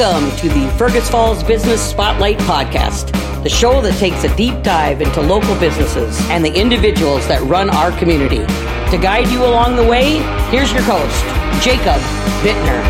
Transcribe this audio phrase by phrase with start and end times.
[0.00, 3.12] Welcome to the Fergus Falls Business Spotlight Podcast,
[3.42, 7.68] the show that takes a deep dive into local businesses and the individuals that run
[7.68, 8.38] our community.
[8.38, 11.22] To guide you along the way, here's your host,
[11.62, 12.00] Jacob
[12.40, 12.80] Bittner.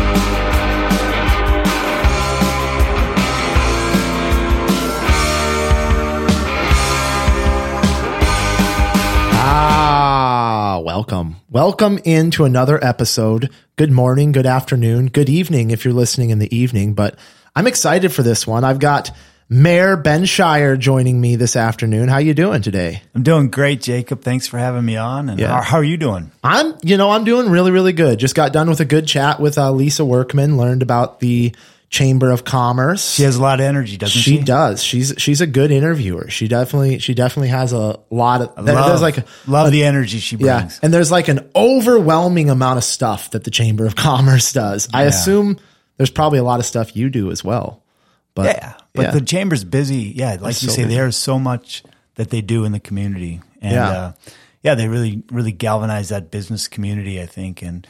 [9.43, 10.10] Ah,
[10.81, 11.37] welcome.
[11.49, 13.49] Welcome into another episode.
[13.75, 17.15] Good morning, good afternoon, good evening if you're listening in the evening, but
[17.55, 18.63] I'm excited for this one.
[18.63, 19.11] I've got
[19.49, 22.07] Mayor Ben Schierer joining me this afternoon.
[22.07, 23.01] How you doing today?
[23.13, 24.21] I'm doing great, Jacob.
[24.21, 25.29] Thanks for having me on.
[25.29, 25.47] And Yeah.
[25.55, 26.31] how, how are you doing?
[26.43, 28.17] I'm, you know, I'm doing really, really good.
[28.19, 31.53] Just got done with a good chat with uh, Lisa Workman, learned about the
[31.91, 33.11] Chamber of Commerce.
[33.15, 34.37] She has a lot of energy, doesn't she?
[34.37, 34.81] she does.
[34.81, 36.29] She's she's a good interviewer.
[36.29, 39.83] She definitely she definitely has a lot of there- Love, there's like a, love the
[39.83, 40.45] energy she brings.
[40.75, 40.79] Yeah.
[40.81, 44.87] And there's like an overwhelming amount of stuff that the Chamber of Commerce does.
[44.93, 45.59] I assume
[45.97, 47.83] there's probably a lot of stuff you do as well.
[48.35, 49.11] But Yeah, but yeah.
[49.11, 50.13] the chamber's busy.
[50.15, 50.95] Yeah, like It's you so say, busy.
[50.95, 51.83] there's so much
[52.15, 53.89] that they do in the community, and Yeah.
[53.89, 54.11] uh,
[54.63, 57.21] yeah, they really, really galvanize that business community.
[57.21, 57.85] I think, and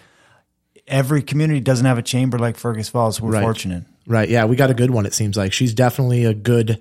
[0.88, 3.22] every community doesn't have a chamber like Fergus Falls.
[3.22, 3.44] We're Right.
[3.44, 3.84] fortunate.
[4.08, 4.30] Right.
[4.30, 5.54] Yeah, we got a good one, it seems like.
[5.54, 6.80] She's definitely a good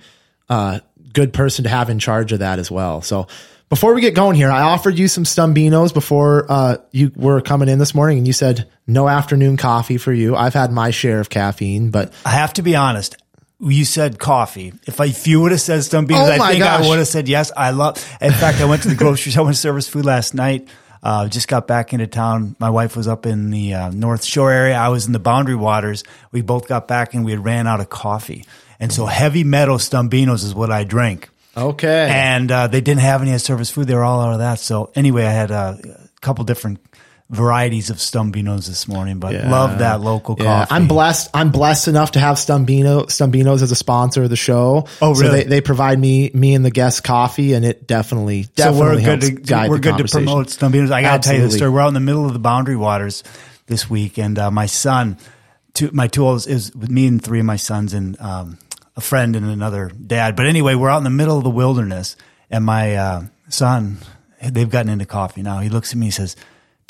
[0.49, 0.81] uh
[1.13, 3.03] good person to have in charge of that as well.
[3.03, 3.27] So
[3.69, 7.69] before we get going here, I offered you some Stumbeano's before uh, you were coming
[7.69, 10.35] in this morning, and you said no afternoon coffee for you.
[10.35, 13.17] I've had my share of caffeine, but I have to be honest.
[13.61, 14.73] You said coffee.
[14.87, 16.85] If I, if you would have said Stumbeano's, Oh I think gosh.
[16.85, 17.53] I would have said yes.
[17.57, 17.97] I love.
[18.21, 19.43] In fact, I went to the grocery store.
[19.43, 20.67] I went to service food last night.
[21.03, 22.57] Uh, just got back into town.
[22.59, 24.77] My wife was up in the uh, North Shore area.
[24.77, 26.05] I was in the Boundary Waters.
[26.31, 28.45] We both got back and we had ran out of coffee.
[28.79, 31.29] And so heavy metal Stumbeano's is what I drank.
[31.57, 32.09] okay.
[32.11, 33.87] And uh, they didn't have any at service food.
[33.87, 34.59] They were all out of that.
[34.59, 35.79] So anyway, I had a
[36.21, 36.90] couple different
[37.31, 40.75] varieties of Stumbeano's this morning, but love that local Yeah, coffee.
[40.75, 41.31] I'm blessed.
[41.33, 44.89] I'm blessed enough to have Stumbeano Stumbeano's as a sponsor of the show.
[45.01, 45.45] Oh, So really?
[45.45, 49.17] they, they provide me me and the guest coffee, and it definitely So definitely we're
[49.17, 50.91] good to we're good to promote Stumbeano's.
[50.91, 51.71] I got to tell you the story.
[51.71, 53.23] We're out in the middle of the Boundary Waters
[53.67, 55.17] this week, and uh, my son,
[55.75, 58.59] two, my two oldest is with me and three of my sons and um,
[58.97, 60.35] a friend and another dad.
[60.35, 62.17] But anyway, we're out in the middle of the wilderness,
[62.51, 63.99] and my uh, son,
[64.43, 65.61] they've gotten into coffee now.
[65.61, 66.35] He looks at me, and says,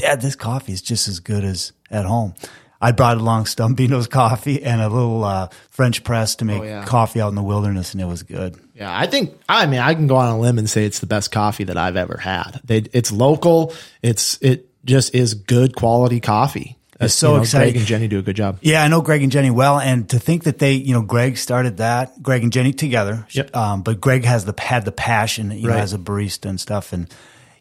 [0.00, 2.34] "Dad, this coffee is just as good as at home."
[2.82, 6.84] I brought along Stumbeano's coffee and a little uh, French press to make Oh, yeah.
[6.86, 8.56] coffee out in the wilderness, and it was good.
[8.74, 11.06] Yeah, I think I mean I can go on a limb and say it's the
[11.06, 12.60] best coffee that I've ever had.
[12.64, 13.74] They, it's local.
[14.02, 16.78] It's it just is good quality coffee.
[16.98, 17.68] It's so You exciting.
[17.72, 18.58] Greg and Jenny do a good job.
[18.60, 21.38] Yeah, I know Greg and Jenny well, and to think that they, you know, Greg
[21.38, 23.26] started that, Greg and Jenny together.
[23.30, 23.56] Yep.
[23.56, 26.92] Um, but Greg has the had the passion, you know, as a barista and stuff,
[26.94, 27.08] and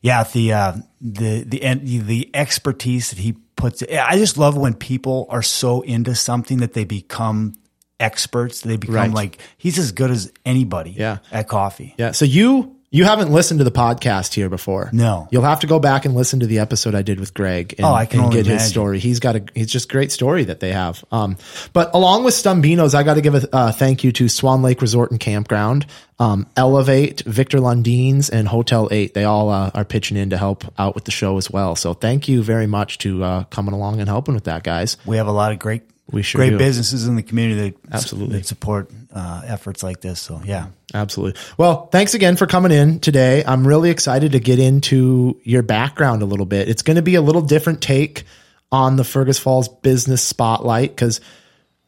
[0.02, 3.84] yeah, the uh, the the the expertise that he puts.
[3.84, 7.56] I just love when people are so into something that they become
[8.00, 8.62] experts.
[8.62, 9.12] They become Right.
[9.14, 10.92] like he's as good as anybody.
[10.92, 11.18] Yeah.
[11.32, 11.96] at coffee.
[11.98, 12.12] Yeah.
[12.12, 14.90] So you you haven't listened to the podcast here before.
[14.92, 15.28] No.
[15.32, 17.86] You'll have to go back and listen to the episode I did with Greg and,
[17.86, 18.98] Oh, I can and get his story.
[19.00, 21.04] He's got a he's just great story that they have.
[21.12, 21.38] Um,
[21.72, 24.82] but along with Stumbeano's, I got to give a uh, thank you to Swan Lake
[24.82, 25.86] Resort and Campground,
[26.18, 29.14] um, Elevate, Victor Lundeen's, and Hotel Eight.
[29.14, 31.76] They all uh, are pitching in to help out with the show as well.
[31.76, 34.98] So thank you very much to uh, coming along and helping with that, guys.
[35.06, 36.58] We have a lot of great, We sure great do.
[36.58, 38.38] businesses in the community that Absolutely.
[38.38, 40.20] that support uh, efforts like this.
[40.20, 40.68] So yeah.
[40.94, 41.40] Absolutely.
[41.58, 43.44] Well, thanks again for coming in today.
[43.46, 46.68] I'm really excited to get into your background a little bit.
[46.68, 48.24] It's going to be a little different take
[48.72, 51.22] on the Fergus Falls business spotlight because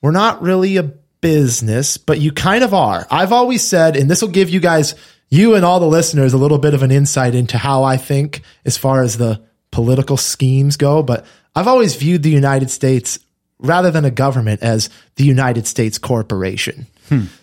[0.01, 3.07] we're not really a business, but you kind of are.
[3.09, 4.95] I've always said, and this will give you guys,
[5.29, 8.41] you and all the listeners, a little bit of an insight into how I think
[8.65, 11.01] as far as the political schemes go.
[11.01, 13.19] But I've always viewed the United States
[13.61, 16.87] rather than a government as the United States corporation.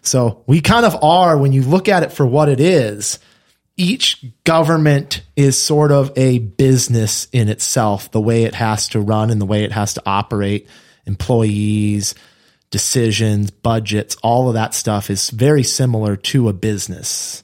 [0.00, 3.18] So we kind of are, when you look at it for what it is,
[3.76, 9.28] each government is sort of a business in itself, the way it has to run
[9.30, 10.66] and the way it has to operate,
[11.04, 12.14] employees,
[12.70, 17.42] decisions, budgets, all of that stuff is very similar to a business.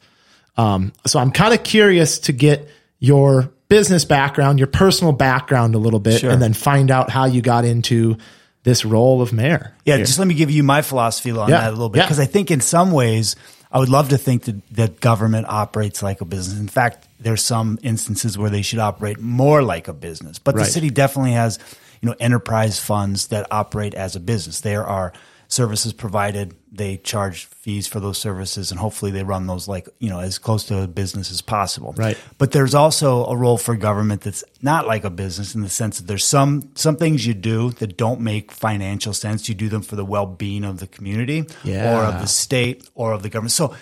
[0.56, 2.68] Um, so I'm kind of curious to get
[3.00, 6.30] your business background, your personal background a little bit, Sure.
[6.30, 8.16] and then find out how you got into
[8.64, 9.72] this role of mayor.
[9.84, 10.04] Yeah, here.
[10.04, 12.04] just let me give you my philosophy on Yeah, that a little bit yeah.
[12.06, 13.36] because I think in some ways
[13.70, 16.58] I would love to think that, that government operates like a business.
[16.58, 20.38] In fact, there's some instances where they should operate more like a business.
[20.38, 20.64] But Right.
[20.64, 21.58] the city definitely has,
[22.00, 24.60] you know, enterprise funds that operate as a business.
[24.60, 25.12] There are
[25.48, 30.10] services provided, they charge fees for those services, and hopefully they run those like you
[30.10, 31.94] know as close to a business as possible.
[31.96, 32.18] Right.
[32.38, 35.98] But there's also a role for government that's not like a business in the sense
[35.98, 39.48] that there's some some things you do that don't make financial sense.
[39.48, 41.96] You do them for the well being of the community Yeah.
[41.98, 43.52] or of the state or of the government.
[43.52, 43.74] So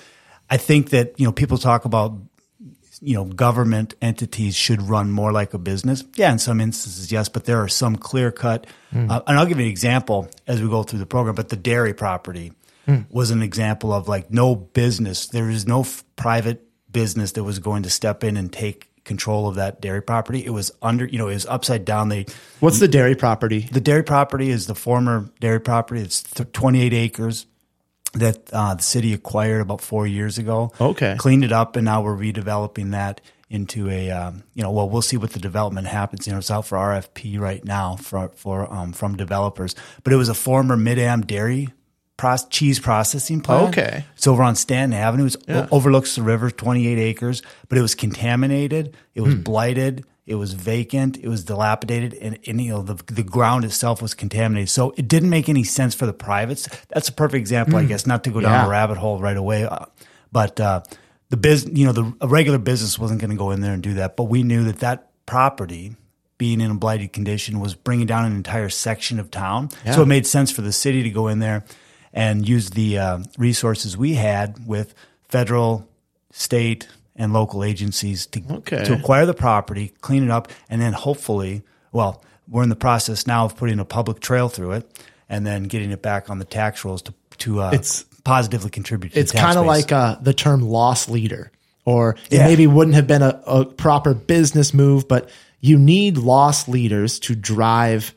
[0.50, 2.12] I think that you know people talk about
[3.04, 6.04] you know government entities should run more like a business.
[6.14, 8.66] Yeah, in some instances, yes, but there are some clear cut.
[8.94, 11.34] Uh, and I'll give you an example as we go through the program.
[11.34, 12.52] But the dairy property
[13.10, 15.26] was an example of like no business.
[15.28, 19.48] There is no f- private business that was going to step in and take control
[19.48, 20.44] of that dairy property.
[20.44, 22.08] It was under, you know, it was upside down.
[22.08, 22.26] They
[22.60, 23.68] What's the dairy property?
[23.72, 26.02] the dairy property is the former dairy property.
[26.02, 27.46] It's th- 28 acres
[28.14, 30.70] that uh, the city acquired about four years ago.
[30.80, 31.16] Okay.
[31.18, 35.02] Cleaned it up, and now we're redeveloping that into a, um, you know, well, we'll
[35.02, 36.26] see what the development happens.
[36.26, 39.74] You know, it's out for RFP right now for, for um, from developers.
[40.04, 41.68] But it was a former Mid-Am dairy
[42.50, 43.68] cheese processing plant.
[43.76, 44.04] Okay.
[44.16, 45.26] It's over on Stanton Avenue.
[45.48, 48.96] It overlooks the river, 28 acres, but it was contaminated.
[49.14, 50.04] It was blighted.
[50.24, 51.16] It was vacant.
[51.18, 54.68] It was dilapidated, and, and you know the the ground itself was contaminated.
[54.68, 56.68] So it didn't make any sense for the privates.
[56.90, 58.06] That's a perfect example, I guess.
[58.06, 58.66] Not to go down Yeah.
[58.66, 59.86] a rabbit hole right away, uh,
[60.30, 60.82] but uh,
[61.30, 63.82] the business, you know, the a regular business wasn't going to go in there and
[63.82, 64.16] do that.
[64.16, 65.96] But we knew that that property
[66.38, 69.70] being in a blighted condition was bringing down an entire section of town.
[69.92, 71.64] So it made sense for the city to go in there
[72.12, 74.94] and use the uh, resources we had with
[75.28, 75.88] federal,
[76.30, 78.84] state, and local agencies to, Okay.
[78.84, 81.62] to acquire the property, clean it up, and then hopefully,
[81.92, 85.64] well, we're in the process now of putting a public trail through it and then
[85.64, 89.32] getting it back on the tax rolls to, to uh, It's- positively contribute to It's
[89.32, 91.50] kind of like uh, the term loss leader,
[91.84, 92.46] or it Yeah.
[92.46, 95.28] maybe wouldn't have been a, a proper business move, but
[95.60, 98.14] you need loss leaders to drive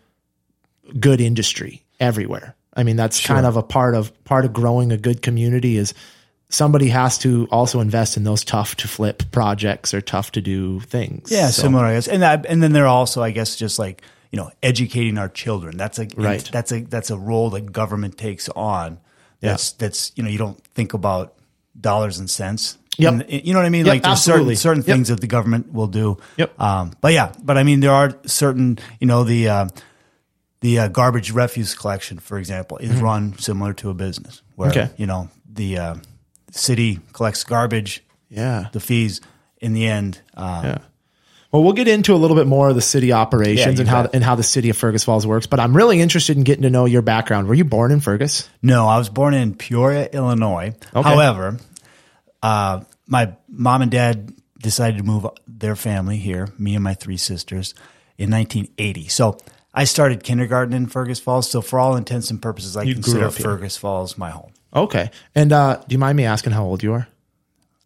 [0.99, 2.54] good industry everywhere.
[2.75, 5.93] I mean, that's kind of a part of part of growing a good community is
[6.49, 10.79] somebody has to also invest in those tough to flip projects or tough to do
[10.81, 11.31] things.
[11.31, 12.07] Yeah, So- similar, I guess.
[12.07, 14.01] And and then they're also, I guess, just like
[14.31, 15.77] you know, educating our children.
[15.77, 16.43] That's a Right.
[16.51, 18.99] That's a that's a role that government takes on.
[19.39, 21.33] That's that's you know, you don't think about
[21.79, 22.77] dollars and cents.
[22.97, 23.13] Yep.
[23.13, 23.85] And, you know what I mean?
[23.85, 24.55] Yep, like there's absolutely.
[24.55, 24.95] certain certain Yep.
[24.95, 26.17] things that the government will do.
[26.37, 26.59] Yep.
[26.59, 29.47] Um, but yeah, but I mean, there are certain you know the.
[29.49, 29.67] Uh,
[30.65, 34.79] the uh, garbage refuse collection, for example, is run similar to a business where Mm-hmm.
[34.79, 34.91] Okay.
[34.97, 35.95] you know the uh,
[36.51, 38.69] city collects garbage, Yeah.
[38.71, 39.21] the fees.
[39.61, 40.77] In the end, uh, Yeah.
[41.51, 44.09] Well, we'll get into a little bit more of the city operations you and how
[44.13, 45.47] and how the city of Fergus Falls works.
[45.47, 47.47] But I'm really interested in getting to know your background.
[47.47, 48.49] Were you born in Fergus?
[48.61, 50.73] No, I was born in Peoria, Illinois.
[50.95, 51.07] Okay.
[51.09, 51.57] However,
[52.43, 57.17] uh, my mom and dad decided to move their family here, me and my three
[57.17, 57.73] sisters,
[58.17, 59.07] in 1980.
[59.07, 59.37] So
[59.75, 61.49] I started kindergarten in Fergus Falls.
[61.49, 63.29] So for all intents and purposes, I grew consider.
[63.29, 64.51] Fergus Falls my home.
[64.73, 65.11] Okay.
[65.35, 67.07] And uh, do you mind me asking how old you are?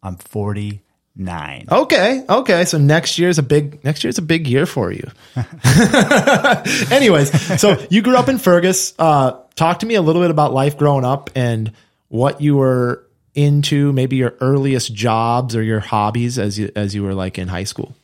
[0.02, 1.66] I'm 49.
[1.70, 2.24] Okay.
[2.28, 2.64] Okay.
[2.64, 5.08] So next year's a big next year's a big year for you.
[6.90, 8.94] Anyways, so you grew up in Fergus.
[8.98, 11.72] Uh, talk to me a little bit about life growing up and
[12.08, 13.04] what you were
[13.34, 17.48] into, maybe your earliest jobs or your hobbies as you as you were like in
[17.48, 17.94] high school.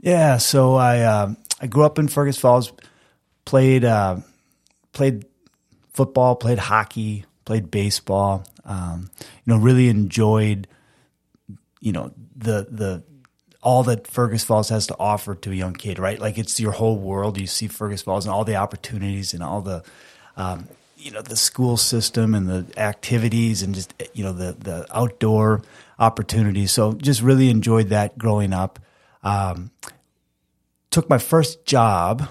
[0.00, 2.72] Yeah, so I uh, I grew up in Fergus Falls,
[3.48, 4.18] played uh,
[4.92, 5.24] played
[5.94, 8.44] football, played hockey, played baseball.
[8.66, 9.10] Um,
[9.46, 10.68] you know, really enjoyed
[11.80, 13.02] you know the the
[13.62, 16.20] all that Fergus Falls has to offer to a young kid, right?
[16.20, 17.38] Like it's your whole world.
[17.38, 19.82] You see Fergus Falls and all the opportunities and all the
[20.36, 24.86] um, you know the school system and the activities and just you know the the
[24.94, 25.62] outdoor
[25.98, 26.70] opportunities.
[26.70, 28.78] So just really enjoyed that growing up.
[29.22, 29.70] Um,
[30.90, 32.28] took my first job.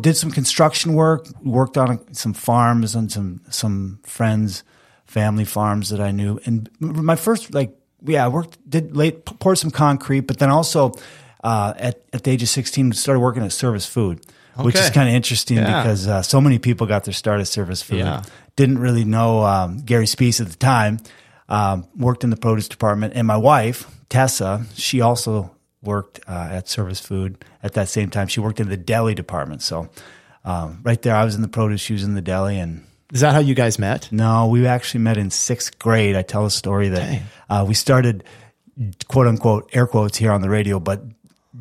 [0.00, 1.26] Did some construction work.
[1.44, 4.64] Worked on some farms and some some friends,
[5.06, 6.40] family farms that I knew.
[6.46, 10.92] And my first like yeah, I worked did late poured some concrete, but then also
[11.44, 14.24] uh, at at the age of sixteen started working at Service Food,
[14.56, 15.82] which is kind of interesting Yeah.
[15.82, 17.98] because uh, so many people got their start at Service Food.
[17.98, 18.22] Yeah.
[18.56, 20.98] Didn't really know um, Gary Spees at the time.
[21.48, 25.55] Um, worked in the produce department, and my wife Tessa, she also
[25.86, 28.26] worked uh, at Service Food at that same time.
[28.28, 29.62] She worked in the deli department.
[29.62, 29.88] So
[30.44, 33.20] um, right there, I was in the produce, she was in the deli, and Is
[33.20, 34.10] that how you guys met?
[34.12, 36.16] no, we actually met in sixth grade.
[36.16, 38.24] I tell a story that uh, we started,
[39.08, 41.02] quote unquote, air quotes here on the radio, but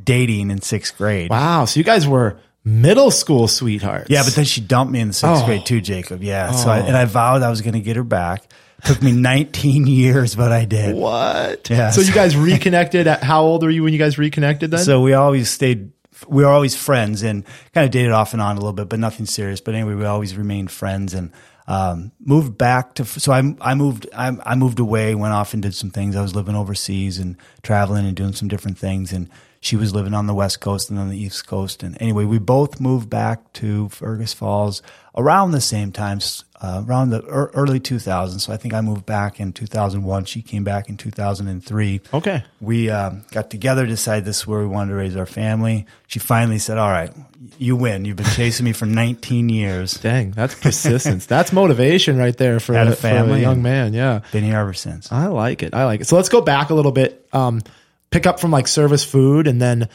[0.04, 1.30] dating in sixth grade.
[1.30, 1.66] Wow.
[1.66, 4.10] So you guys were middle school sweethearts.
[4.10, 5.46] Yeah, but then she dumped me in the sixth Oh.
[5.46, 6.22] grade too, Jacob.
[6.24, 6.52] Yeah.
[6.52, 8.44] So I, and I vowed I was going to get her back.
[8.84, 10.96] Took me 19 years, but I did.
[10.96, 11.70] what?
[11.70, 11.92] Yeah.
[11.92, 13.08] So you guys reconnected.
[13.08, 14.82] At, how old were you when you guys reconnected then?
[14.82, 15.92] So we always stayed,
[16.28, 19.00] we were always friends and kind of dated off and on a little bit, but
[19.00, 19.62] nothing serious.
[19.62, 21.14] But anyway, we always remained friends.
[21.14, 21.32] And
[21.68, 25.64] um, moved back to so I I moved I, I moved away, went off and
[25.64, 26.16] did some things.
[26.16, 29.30] I was living overseas and traveling and doing some different things, and
[29.62, 31.82] she was living on the west coast and on the east coast.
[31.82, 34.84] And anyway, we both moved back to Fergus Falls
[35.18, 36.20] around the same time,
[36.66, 38.42] uh, around the early 2000s.
[38.42, 40.26] So I think I moved back in 2001.
[40.26, 42.02] She came back in 2003.
[42.14, 42.44] Okay.
[42.60, 45.86] We um, got together, decided this is where we wanted to raise our family.
[46.08, 47.12] She finally said, "All right,
[47.60, 48.06] you win.
[48.06, 51.28] You've been chasing me for 19 years." Dang, that's persistence.
[51.28, 53.94] that's motivation right there for, a a, for family a young man.
[53.94, 54.22] Yeah.
[54.32, 55.12] Been here ever since.
[55.12, 55.76] I like it.
[55.76, 56.06] I like it.
[56.06, 57.28] So let's go back a little bit.
[57.32, 57.62] Um,
[58.10, 59.88] pick up from like service food and then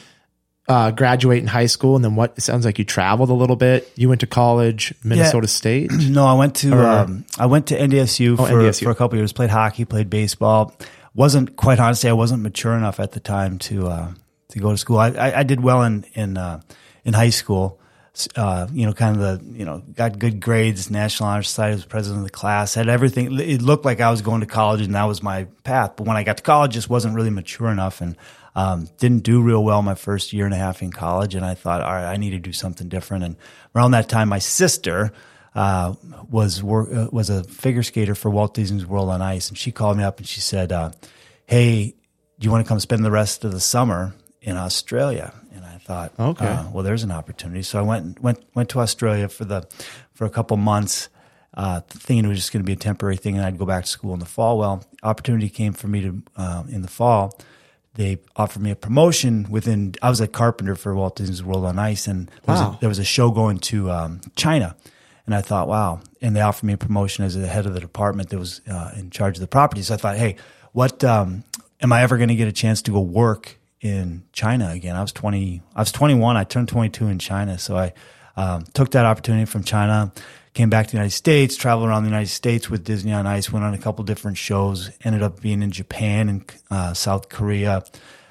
[0.70, 1.96] uh, graduate in high school.
[1.96, 2.34] And then what?
[2.36, 3.90] It sounds like you traveled a little bit.
[3.96, 5.90] You went to college, Minnesota State.
[6.10, 8.84] No, I went to um, I went to NDSU for, NDSU.
[8.84, 9.32] for a couple years.
[9.32, 10.74] Played hockey, played baseball.
[11.14, 14.12] wasn't quite honestly, I wasn't mature enough at the time to uh,
[14.48, 14.98] to go to school.
[14.98, 16.60] I, I, I did well in in uh,
[17.04, 17.80] in high school.
[18.34, 20.90] Uh, you know, kind of the you know got good grades.
[20.90, 22.74] National Honor Society was president of the class.
[22.74, 23.38] Had everything.
[23.38, 25.92] It looked like I was going to college, and that was my path.
[25.96, 28.16] But when I got to college, just wasn't really mature enough, and
[28.60, 31.34] um, didn't do real well my first year and a half in college.
[31.34, 33.24] And I thought, all right, I need to do something different.
[33.24, 33.36] And
[33.74, 35.12] around that time, my sister
[35.54, 35.94] uh,
[36.30, 39.96] was uh, was a figure skater for Walt Disney's World on Ice, and she called
[39.96, 40.90] me up and she said, uh,
[41.46, 41.94] "Hey,
[42.38, 45.78] do you want to come spend the rest of the summer in Australia?" And I
[45.78, 46.46] thought, Okay.
[46.46, 47.62] uh, well, there's an opportunity.
[47.62, 49.66] So I went went went to Australia for the
[50.14, 51.08] for a couple months,
[51.54, 53.84] uh, thinking it was just going to be a temporary thing, and I'd go back
[53.84, 54.56] to school in the fall.
[54.58, 57.36] Well, opportunity came for me to uh, in the fall.
[57.94, 59.94] They offered me a promotion within.
[60.00, 62.88] I was a carpenter for Walt Disney's World on Ice, and there, was, a, there
[62.88, 64.76] was a show going to um, China,
[65.26, 66.00] and I thought, wow.
[66.22, 68.92] And they offered me a promotion as the head of the department that was uh,
[68.96, 69.82] in charge of the property.
[69.82, 70.36] So I thought, hey,
[70.72, 71.44] what um,
[71.80, 74.94] am I ever going to get a chance to go work in China again?
[74.94, 75.62] I was twenty.
[75.74, 76.36] I was twenty one.
[76.36, 77.92] I turned twenty two in China, so I
[78.36, 80.12] um, took that opportunity from China.
[80.52, 83.52] Came back to the United States, traveled around the United States with Disney on Ice,
[83.52, 87.84] went on a couple different shows, ended up being in Japan and uh, South Korea,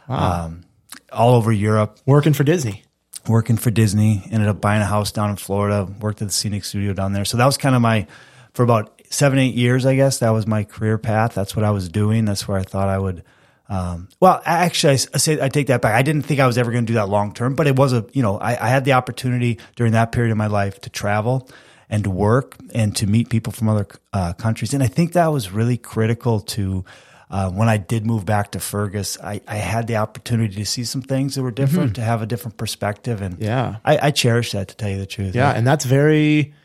[0.09, 0.65] um,
[1.13, 2.83] all over Europe Working for Disney.
[3.27, 4.27] working for Disney.
[4.31, 5.87] Ended up buying a house down in Florida.
[6.01, 7.25] Worked at the Scenic Studio down there.
[7.25, 8.05] So that was kind of my
[8.53, 10.19] for about seven, eight years, I guess.
[10.19, 11.33] That was my career path.
[11.35, 12.25] That's what I was doing.
[12.25, 13.23] That's where I thought I would.
[13.69, 15.93] Um, well, actually, I say I take that back.
[15.93, 17.93] I didn't think I was ever going to do that long term, but it was
[17.93, 20.89] a you know I, I had the opportunity during that period of my life to
[20.89, 21.47] travel
[21.89, 25.27] and to work and to meet people from other uh, countries, and I think that
[25.27, 26.85] was really critical to.
[27.31, 30.83] Uh, when I did move back to Fergus, I, I had the opportunity to see
[30.83, 33.75] some things that were different, to have a different perspective, and Yeah.
[33.85, 35.35] I, I cherish that to tell you the truth.
[35.35, 36.55] Yeah, and that's very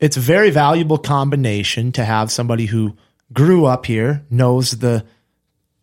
[0.00, 2.94] it's a very valuable combination to have somebody who
[3.32, 5.06] grew up here, knows the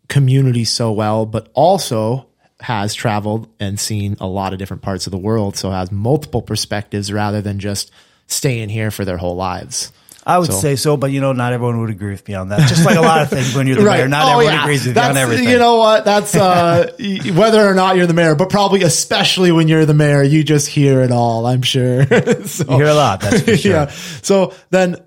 [0.10, 2.27] community so well, but also
[2.60, 6.43] has traveled and seen a lot of different parts of the world, so has multiple
[6.43, 7.89] perspectives rather than just
[8.29, 9.91] staying here for their whole lives.
[10.25, 12.50] I would So- say so, but you know, not everyone would agree with me on
[12.50, 12.67] that.
[12.69, 14.62] Just like a lot of things when you're the mayor, not Oh, everyone yeah.
[14.63, 15.50] agrees with you on everything.
[15.50, 16.05] You know what?
[16.05, 16.91] That's uh,
[17.33, 20.67] whether or not you're the mayor, but probably especially when you're the mayor, you just
[20.67, 21.48] hear it all.
[21.48, 22.05] I'm sure.
[22.45, 23.71] so, You hear a lot, that's for sure.
[23.71, 23.88] yeah.
[24.21, 24.98] So then,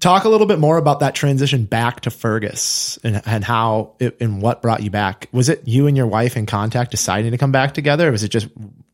[0.00, 4.16] talk a little bit more about that transition back to Fergus and, and how it,
[4.20, 5.28] and what brought you back.
[5.30, 8.24] Was it you and your wife in contact deciding to come back together, or was
[8.24, 8.48] it just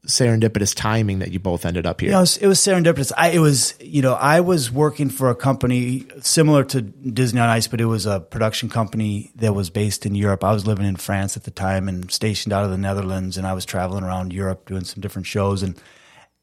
[0.06, 2.08] serendipitous timing that you both ended up here?
[2.08, 3.12] You know, it was, it was serendipitous.
[3.16, 7.48] I, it was, you know, I was working for a company similar to Disney on
[7.48, 10.44] Ice, but it was a production company that was based in Europe.
[10.44, 13.46] I was living in France at the time and stationed out of the Netherlands, and
[13.46, 15.62] I was traveling around Europe doing some different shows.
[15.62, 15.80] And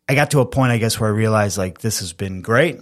[0.08, 2.80] I got to a point, I guess, where I realized like this has been great.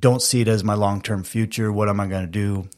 [0.00, 1.72] Don't see it as my long term future.
[1.72, 2.68] What am I going to do?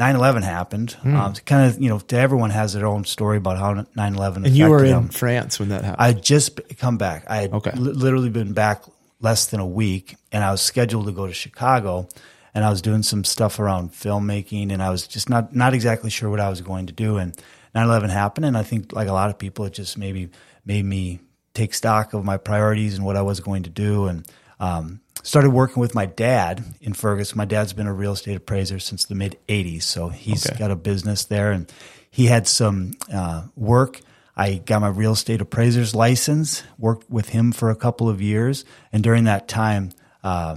[0.00, 0.96] 9-11 happened.
[1.04, 4.48] Um, kind of, you know, to everyone has their own story about how 9-11 and
[4.48, 5.08] you were in them.
[5.08, 6.02] France when that happened.
[6.02, 7.24] I had just come back.
[7.28, 7.72] I had Okay.
[7.76, 8.82] li- literally been back
[9.20, 12.08] less than a week, and I was scheduled to go to Chicago,
[12.54, 16.10] and I was doing some stuff around filmmaking, and I was just not not exactly
[16.10, 17.18] sure what I was going to do.
[17.18, 17.36] And
[17.74, 20.30] 9/11 happened, and I think like a lot of people, it just maybe
[20.64, 21.20] made me
[21.54, 24.26] take stock of my priorities and what I was going to do, and
[24.58, 27.34] um, started working with my dad in Fergus.
[27.36, 30.58] My dad's been a real estate appraiser since the mid 80s, so he's Okay.
[30.58, 31.70] got a business there, and
[32.10, 34.00] he had some uh, work.
[34.36, 38.64] I got my real estate appraiser's license, worked with him for a couple of years,
[38.92, 39.90] and during that time,
[40.24, 40.56] uh,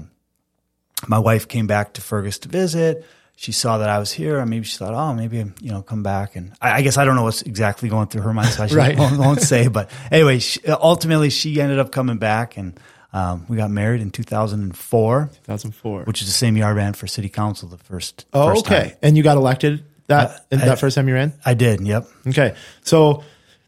[1.07, 3.05] my wife came back to Fergus to visit.
[3.35, 6.03] She saw that I was here, and maybe she thought, "Oh, maybe you know, come
[6.03, 8.63] back." And I, I guess I don't know what's exactly going through her mind, so
[8.63, 8.97] I Right.
[8.97, 9.67] won't, won't say.
[9.67, 12.79] But anyway, she, ultimately, she ended up coming back, and
[13.15, 16.03] um, we got married in 2004, 2004.
[16.03, 18.25] which is the same year I ran for city council the first.
[18.33, 18.89] oh, first okay.
[18.89, 18.97] time.
[19.01, 21.33] And you got elected that Uh, I- that first time you ran.
[21.45, 21.81] I did.
[21.81, 22.07] Yep.
[22.27, 22.55] Okay.
[22.83, 23.23] So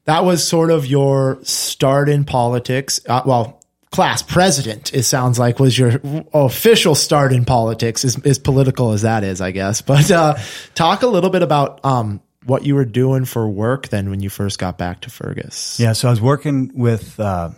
[0.06, 3.00] that was sort of your start in politics.
[3.08, 3.60] Uh, well,
[3.92, 4.94] class president.
[4.94, 6.00] It sounds like was your
[6.34, 9.82] official start in politics, as, as political as that is, I guess.
[9.88, 10.36] But uh,
[10.76, 14.30] talk a little bit about um, what you were doing for work then when you
[14.30, 15.80] first got back to Fergus.
[15.80, 17.52] Yeah, so I was working with uh,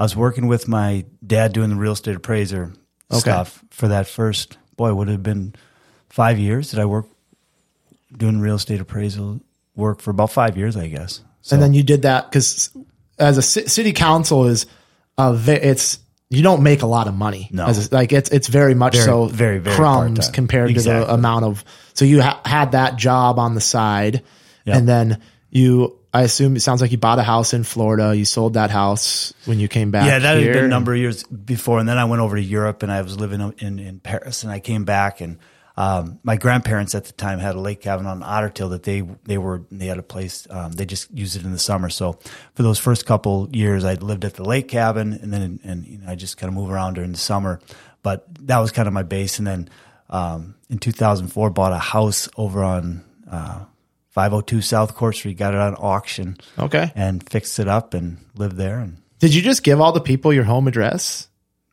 [0.00, 2.72] I was working with my dad doing the real estate appraiser
[3.12, 3.20] Okay.
[3.20, 5.54] stuff for that first boy would have been
[6.08, 6.70] five years.
[6.70, 7.06] that I work
[8.16, 9.40] doing real estate appraisal
[9.76, 11.20] work for about five years, I guess.
[11.42, 12.70] So, and then you did that because
[13.18, 14.64] as a city council is
[15.18, 15.98] a ve- it's
[16.30, 17.48] you don't make a lot of money.
[17.52, 17.66] No.
[17.66, 20.32] As a- like it's it's very much Very, so very, very crumbs part-time.
[20.32, 21.64] compared to the amount of.
[21.94, 24.22] So you ha- had that job on the side,
[24.64, 24.76] Yep.
[24.76, 25.96] and then you.
[26.12, 28.16] I assume it sounds like you bought a house in Florida.
[28.16, 30.06] You sold that house when you came back.
[30.06, 30.48] yeah, that here.
[30.48, 32.90] had been a number of years before, and then I went over to Europe and
[32.90, 35.38] I was living in in Paris, and I came back and.
[35.76, 39.38] Um, my grandparents at the time had a lake cabin on Ottertail that they they
[39.38, 41.88] were they had a place um, they just used it in the summer.
[41.88, 42.18] So
[42.54, 45.98] for those first couple years, I lived at the lake cabin, and then and you
[45.98, 47.60] know, I just kind of move around during the summer.
[48.02, 49.38] But that was kind of my base.
[49.38, 49.70] And then
[50.10, 53.64] um, in 2004, bought a house over on uh,
[54.10, 55.36] 502 South Court Street.
[55.38, 56.36] Got it on auction.
[56.58, 56.92] Okay.
[56.94, 58.96] and fixed it up and lived there and.
[59.18, 61.28] Did you just give all the people your home address?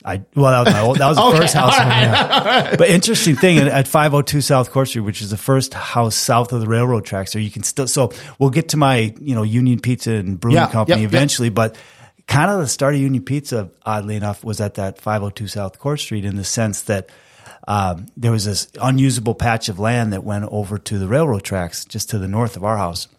[0.06, 1.74] I well, that was my old, that was the Okay, first house.
[1.74, 2.75] all right, yeah.
[2.77, 6.51] But interesting thing at- at 502 South Court Street, which is the first house south
[6.53, 7.88] of the railroad tracks, so you can still.
[7.88, 11.17] So we'll get to my you know Union Pizza and Brewing Yeah, Company yep, yep.
[11.17, 11.75] eventually, but
[12.27, 16.00] kind of the start of Union Pizza, oddly enough, was at that 502 South Court
[16.01, 17.10] Street in the sense that.
[17.67, 21.83] Um, there was this unusable patch of land that went over to the railroad tracks
[21.83, 23.09] just to the north of our house.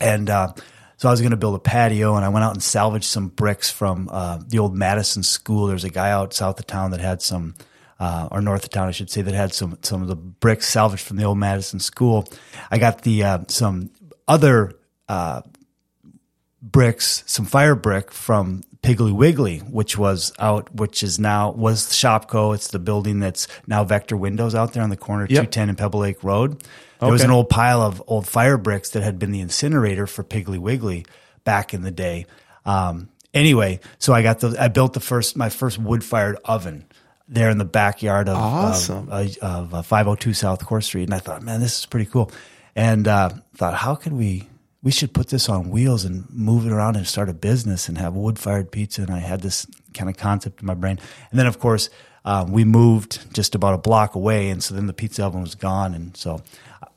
[0.00, 0.52] And uh,
[0.98, 3.28] so I was going to build a patio, and I went out and salvaged some
[3.28, 5.66] bricks from uh, the old Madison School.
[5.66, 7.54] There's a guy out south of town that had some,
[7.98, 10.68] uh, or north of town, I should say, that had some some of the bricks
[10.68, 12.28] salvaged from the old Madison School.
[12.70, 13.90] I got the uh, some
[14.28, 15.42] other uh,
[16.60, 22.52] bricks, some fire brick from Piggly Wiggly, which was out, which is now was Shopko.
[22.54, 25.78] It's the building that's now Vector Windows out there on the corner, two ten and
[25.78, 26.62] Pebble Lake Road.
[26.98, 30.22] There was an old pile of old fire bricks that had been the incinerator for
[30.24, 31.04] Piggly Wiggly
[31.44, 32.26] back in the day.
[32.64, 34.56] Um, anyway, so I got those.
[34.56, 36.84] I built the first my first wood fired oven
[37.28, 39.08] there in the backyard of Awesome.
[39.10, 42.06] of, uh, of uh, 502 South Court Street, and I thought, man, this is pretty
[42.10, 42.30] cool.
[42.76, 44.48] And uh, thought, how could we?
[44.82, 47.98] We should put this on wheels and move it around and start a business and
[47.98, 49.02] have wood fired pizza.
[49.02, 50.98] And I had this kind of concept in my brain.
[51.30, 51.88] And then, of course,
[52.24, 55.54] um, we moved just about a block away, and so then the pizza oven was
[55.54, 55.94] gone.
[55.94, 56.42] And so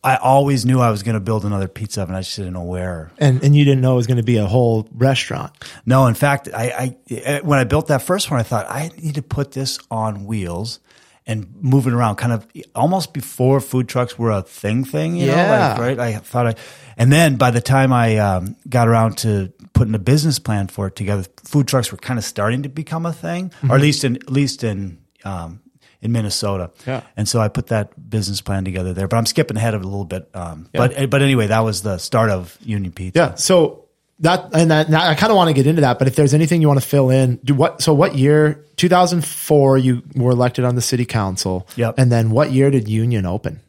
[0.03, 2.15] I always knew I was going to build another pizza oven.
[2.15, 3.11] I just didn't know where.
[3.17, 5.51] And and you didn't know it was going to be a whole restaurant.
[5.85, 9.15] No, in fact, I, I when I built that first one, I thought I need
[9.15, 10.79] to put this on wheels
[11.27, 14.85] and moving around, kind of almost before food trucks were a thing.
[14.85, 15.69] Thing, you know, Yeah.
[15.71, 15.99] like, right?
[15.99, 16.55] I thought I,
[16.97, 20.87] and then by the time I um, got around to putting a business plan for
[20.87, 24.03] it together, food trucks were kind of starting to become a thing, or at least
[24.03, 25.61] in at least in um,
[26.01, 26.69] in Minnesota.
[26.85, 27.01] Yeah.
[27.17, 29.85] And so I put that business plan together there, but I'm skipping ahead of it
[29.85, 30.29] a little bit.
[30.35, 33.19] Um, But but anyway, that was the start of Union Pizza.
[33.19, 33.35] Yeah.
[33.35, 33.84] So
[34.19, 36.61] that and that I kind of want to get into that, but if there's anything
[36.61, 37.81] you want to fill in, do what?
[37.81, 38.63] So what year?
[38.77, 41.67] 2004, you were elected on the city council.
[41.75, 41.95] Yep.
[41.97, 43.61] And then what year did Union open?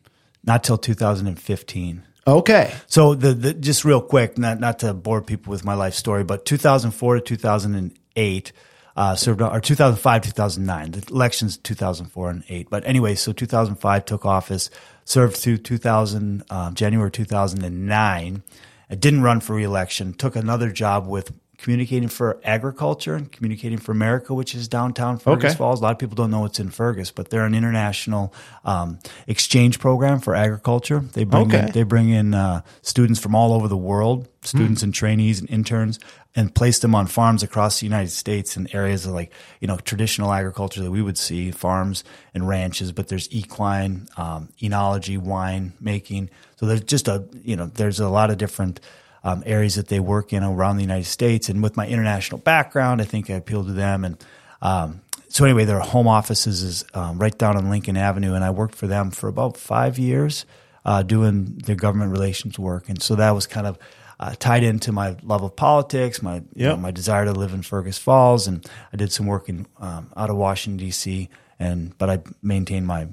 [0.45, 2.03] Not till 2015.
[2.27, 2.75] Okay.
[2.87, 6.25] So the, the just real quick, not not to bore people with my life story,
[6.25, 8.53] but 2004 to 2008
[8.97, 10.91] uh, served or 2005 2009.
[10.93, 12.71] The elections 2004 and 8.
[12.71, 14.71] But anyway, so 2005 took office,
[15.05, 18.43] served through 2000 um, January 2009.
[18.91, 20.15] I didn't run for reelection.
[20.15, 25.53] Took another job with communicating for agriculture and communicating for America, which is downtown Fergus
[25.53, 25.57] Okay.
[25.57, 25.81] Falls.
[25.81, 29.79] A lot of people don't know it's in Fergus, but they're an international um, exchange
[29.79, 31.01] program for agriculture.
[31.01, 31.61] They bring Okay.
[31.67, 35.49] in, they bring in uh, students from all over the world, students and trainees and
[35.49, 35.99] interns,
[36.35, 39.79] and place them on farms across the United States in areas of like you know
[39.79, 42.93] traditional agriculture that we would see farms and ranches.
[42.93, 46.29] But there's equine, um, enology, wine making.
[46.57, 48.81] So there's just a you know there's a lot of different.
[49.25, 53.03] Um, areas that they work in around the United States, and with my international background,
[53.03, 54.05] I think I appeal to them.
[54.05, 54.25] And
[54.63, 58.51] um, so, anyway, their home offices is um, right down on Lincoln Avenue, and I
[58.51, 60.47] worked for them for about five years
[60.85, 63.79] uh, doing their government relations work, and so that was kind of
[64.19, 67.63] uh, tied into my love of politics, my you know, my desire to live in
[67.63, 71.29] Fergus Falls, and I did some work in um, out of Washington D.C.
[71.59, 73.09] and but I maintained my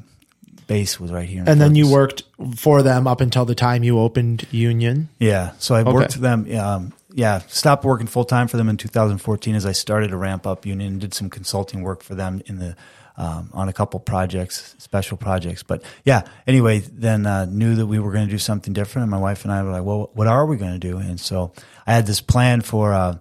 [0.67, 1.43] base was right here.
[1.45, 2.23] And then you worked
[2.55, 5.09] for them up until the time you opened Union.
[5.19, 5.51] Yeah.
[5.59, 6.53] So I worked for them.
[6.55, 10.47] Um, yeah, stopped working full time for them in 2014 as I started to ramp
[10.47, 12.75] up Union and did some consulting work for them in the
[13.15, 15.61] um, on a couple projects, special projects.
[15.61, 19.11] But yeah, anyway, then uh, knew that we were going to do something different, and
[19.11, 21.53] my wife and I were like, "Well, what are we going to do?" And so
[21.85, 22.93] I had this plan for.
[22.93, 23.17] Uh,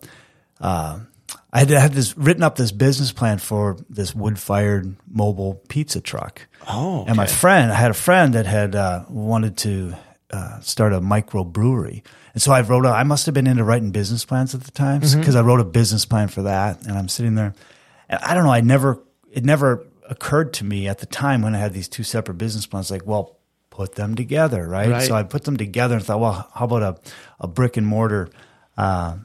[0.60, 1.00] uh,
[1.52, 6.00] I had, had this written up this business plan for this wood fired mobile pizza
[6.00, 6.46] truck.
[6.66, 9.94] Oh, and my friend, I had a friend that had uh, wanted to
[10.30, 12.02] uh, start a microbrewery.
[12.32, 14.70] And so I wrote, a, I must have been into writing business plans at the
[14.70, 15.36] time because Mm-hmm.
[15.36, 16.82] I wrote a business plan for that.
[16.86, 17.52] And I'm sitting there
[18.08, 21.54] and I don't know, I never, it never occurred to me at the time when
[21.54, 23.38] I had these two separate business plans, like, well,
[23.68, 24.88] put them together, right?
[24.90, 25.02] Right.
[25.02, 27.00] So I put them together and thought, well, how about a,
[27.40, 28.28] a brick and mortar,
[28.76, 29.16] uh,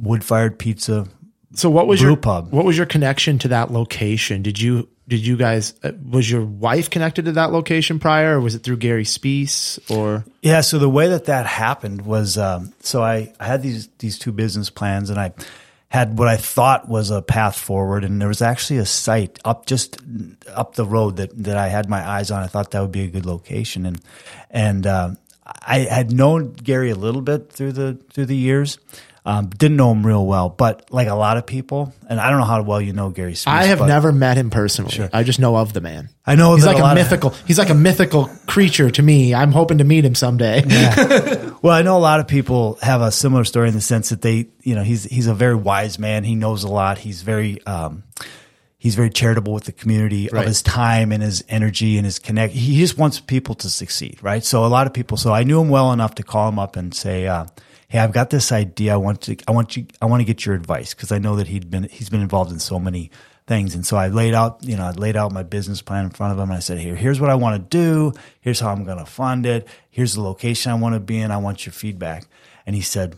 [0.00, 1.06] wood fired pizza
[1.54, 2.50] So what was brew your pub.
[2.52, 4.42] what was your connection to that location?
[4.42, 8.40] Did you did you guys uh, was your wife connected to that location prior, or
[8.40, 9.78] was it through Gary Spees?
[9.90, 10.60] Or Yeah.
[10.60, 14.32] So the way that that happened was, um, so I, I had these these two
[14.32, 15.32] business plans, and I
[15.88, 19.64] had what I thought was a path forward, and there was actually a site up
[19.64, 19.98] just
[20.54, 22.42] up the road that that I had my eyes on.
[22.42, 24.00] I thought that would be a good location, and
[24.50, 28.78] and um, I had known Gary a little bit through the through the years.
[29.28, 32.38] Um, didn't know him real well, but like a lot of people, and I don't
[32.40, 33.36] know how well you know Gary.
[33.46, 35.06] I have but never met him personally.
[35.12, 36.08] I just know of the man.
[36.24, 37.30] I know he's like a a, lot of- mythical.
[37.46, 39.34] he's like a mythical creature to me.
[39.34, 40.64] I'm hoping to meet him someday.
[41.60, 44.22] Well, I know a lot of people have a similar story in the sense that
[44.22, 46.22] they, you know, he's he's a very wise man.
[46.22, 46.98] He knows a lot.
[46.98, 48.04] He's very um,
[48.78, 50.42] he's very charitable with the community Right.
[50.42, 52.54] of his time and his energy and his connect.
[52.54, 54.44] He just wants people to succeed, right?
[54.44, 55.16] So a lot of people.
[55.16, 57.46] So I knew him well enough to call him up and say, uh,
[57.88, 58.94] "Hey, I've got this idea.
[58.94, 61.36] I want to, I want you, I want to get your advice because I know
[61.36, 63.10] that he'd been he's been involved in so many."
[63.48, 66.10] Things and so I laid out, you know, I laid out my business plan in
[66.10, 66.50] front of him.
[66.50, 68.12] And I said, "Here, here's what I want to do.
[68.42, 69.66] Here's how I'm going to fund it.
[69.88, 71.30] Here's the location I want to be in.
[71.30, 72.26] I want your feedback."
[72.66, 73.16] And he said,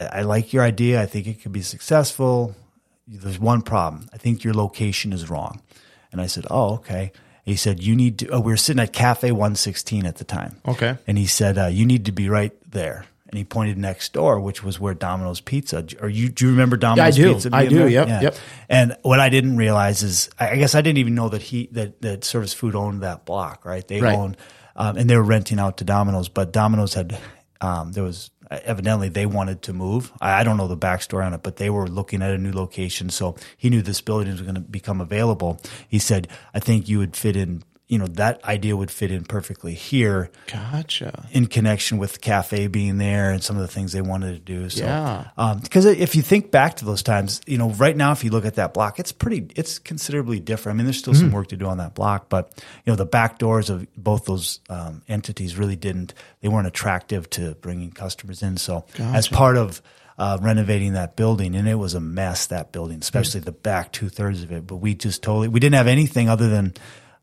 [0.00, 1.00] I, I like your idea.
[1.00, 2.56] I think it could be successful.
[3.06, 4.08] There's one problem.
[4.12, 5.62] I think your location is wrong.
[6.10, 7.12] And I said, Oh, okay.
[7.44, 10.56] He said, You need to, oh, we were sitting at Cafe 116 at the time.
[10.66, 10.98] Okay.
[11.06, 13.06] And he said, uh, You need to be right there.
[13.32, 16.76] And he pointed next door, which was where Domino's Pizza, or you, do you remember
[16.76, 17.32] Domino's do.
[17.32, 17.48] Pizza?
[17.50, 17.76] I do.
[17.76, 17.88] there?
[17.88, 18.36] Yep, yep.
[18.68, 21.68] And what I didn't realize is, I I guess I didn't even know that he,
[21.72, 23.88] that, that Service Food owned that block, right?
[23.88, 24.18] They Right.
[24.18, 24.36] owned,
[24.76, 27.18] um, and they were renting out to Domino's, but Domino's had,
[27.62, 30.12] um, there was, evidently they wanted to move.
[30.20, 32.52] I, I don't know the backstory on it, but they were looking at a new
[32.52, 33.08] location.
[33.08, 35.58] So he knew this building was going to become available.
[35.88, 39.22] He said, I think you would fit in, you know, that idea would fit in
[39.24, 41.26] perfectly here Gotcha.
[41.32, 44.38] in connection with the cafe being there and some of the things they wanted to
[44.38, 44.70] do.
[44.70, 45.24] So, Yeah.
[45.36, 48.30] um, because if you think back to those times, you know, right now, if you
[48.30, 50.76] look at that block, it's pretty, it's considerably different.
[50.76, 52.52] I mean, there's still some work to do on that block, but
[52.86, 57.28] you know, the back doors of both those um, entities really didn't, they weren't attractive
[57.30, 58.56] to bringing customers in.
[58.56, 59.82] So, as part of
[60.18, 64.08] uh, renovating that building, and it was a mess that building, especially the back two
[64.08, 64.66] thirds of it.
[64.66, 66.74] But we just totally, we didn't have anything other than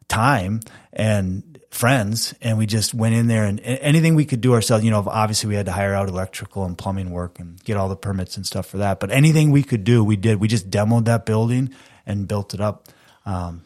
[0.09, 0.59] time
[0.91, 4.89] and friends and we just went in there and anything we could do ourselves you
[4.89, 7.95] know obviously we had to hire out electrical and plumbing work and get all the
[7.95, 11.05] permits and stuff for that but anything we could do we did we just demoed
[11.05, 11.69] that building
[12.07, 12.87] and built it up
[13.27, 13.61] um,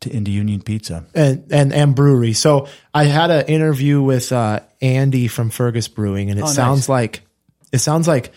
[0.00, 2.32] to, into union pizza and and and brewery.
[2.32, 6.54] So I had an interview with uh, Andy from Fergus Brewing, and it Oh, nice.
[6.54, 7.22] sounds like
[7.72, 8.30] it sounds like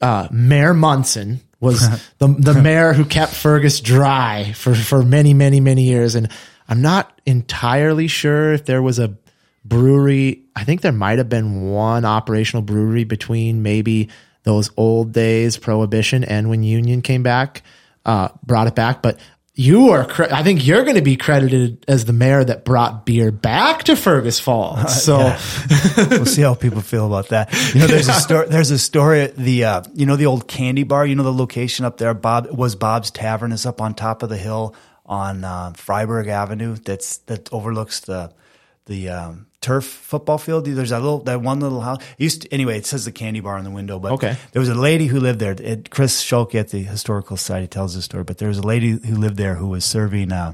[0.00, 1.80] uh, Mayor Munson was
[2.18, 6.28] the the mayor who kept Fergus dry for for many many many years, and
[6.68, 9.16] I'm not entirely sure if there was a
[9.64, 10.44] brewery.
[10.56, 14.08] I think there might have been one operational brewery between maybe
[14.44, 17.62] those old days, Prohibition, and when Union came back,
[18.04, 19.02] uh, brought it back.
[19.02, 19.18] But
[19.54, 23.06] you are, cre- I think you're going to be credited as the mayor that brought
[23.06, 25.02] beer back to Fergus Falls.
[25.02, 25.16] So
[26.10, 27.52] we'll see how people feel about that.
[27.72, 28.48] You know, there's a story.
[28.48, 29.28] There's a story.
[29.28, 31.06] The uh, you know the old candy bar.
[31.06, 32.14] You know the location up there.
[32.14, 33.52] Bob was Bob's Tavern.
[33.52, 34.74] is up on top of the hill
[35.06, 36.76] on uh, Friberg Avenue.
[36.76, 38.32] That's that overlooks the
[38.86, 40.66] the um, turf football field.
[40.66, 42.02] There's that little that one little house.
[42.18, 42.76] It used to, anyway.
[42.78, 43.98] It says the candy bar on the window.
[43.98, 44.36] But Okay.
[44.52, 45.56] there was a lady who lived there.
[45.58, 48.24] It, Chris Schulke at the Historical Society tells this story.
[48.24, 50.32] But there was a lady who lived there who was serving.
[50.32, 50.52] Uh,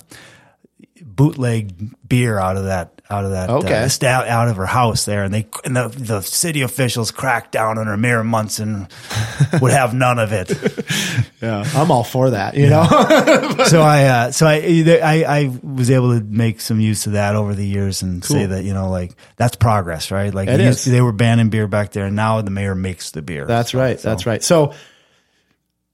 [1.20, 3.82] bootleg beer out of that out of that Okay.
[3.84, 7.50] uh, sta- out of her house there, and they and the the city officials cracked
[7.52, 7.96] down on her.
[7.96, 8.86] Mayor Munson
[9.60, 10.48] would have none of it.
[11.42, 12.84] yeah, I'm all for that, you know?
[13.66, 14.56] so I uh, so I,
[15.02, 18.46] I I was able to make some use of that over the years and say
[18.46, 20.32] that you know like that's progress, right?
[20.32, 23.44] Like used they were banning beer back there, and now the mayor makes the beer.
[23.44, 23.98] That's So- right.
[24.00, 24.42] so- That's right.
[24.42, 24.72] So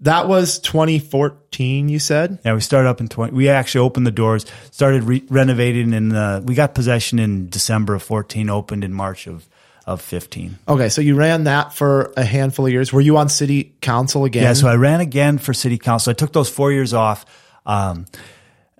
[0.00, 2.38] that was 2014, you said?
[2.44, 3.32] Yeah, we started up in 20.
[3.32, 7.94] We actually opened the doors, started re- renovating, and uh, we got possession in December
[7.94, 9.48] of 14, opened in March of,
[9.86, 10.58] of 15.
[10.68, 10.88] Okay.
[10.90, 12.92] So you ran that for a handful of years.
[12.92, 14.42] Were you on city council again?
[14.42, 16.10] Yeah, so I ran again for city council.
[16.10, 17.24] I took those four years off
[17.64, 18.06] um,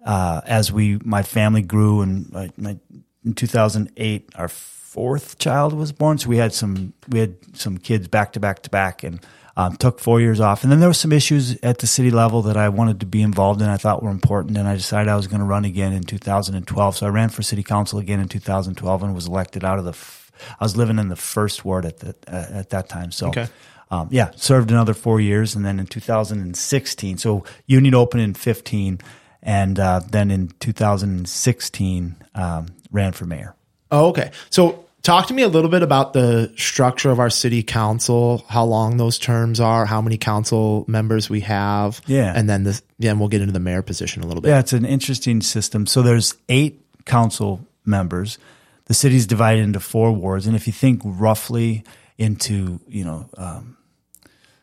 [0.05, 2.79] uh, as we my family grew, and my, my,
[3.24, 6.18] in 2008, our fourth child was born.
[6.18, 9.20] So we had some we had some kids back to back to back, and
[9.59, 12.42] Um, took four years off, and then there were some issues at the city level
[12.42, 13.69] that I wanted to be involved in.
[13.69, 16.97] I thought were important, and I decided I was going to run again in 2012.
[16.99, 19.92] So I ran for city council again in 2012 and was elected out of the.
[19.92, 23.11] F- I was living in the first ward at the uh, at that time.
[23.12, 23.29] So.
[23.29, 23.47] Okay.
[23.88, 28.99] Um, yeah, served another four years, and then in 2016, so union opened in 15,
[29.45, 33.55] and uh, then in 2016 um, ran for mayor.
[33.92, 34.33] Oh, okay.
[34.51, 38.64] So talk to me a little bit about the structure of our city council, how
[38.64, 42.01] long those terms are, how many council members we have.
[42.07, 42.33] Yeah.
[42.35, 44.49] And then this, then we'll get into the mayor position a little bit.
[44.49, 45.87] Yeah, it's an interesting system.
[45.87, 48.38] So there's eight council members.
[48.87, 51.85] The city's divided into four wards, and if you think roughly
[52.19, 53.77] into you know um,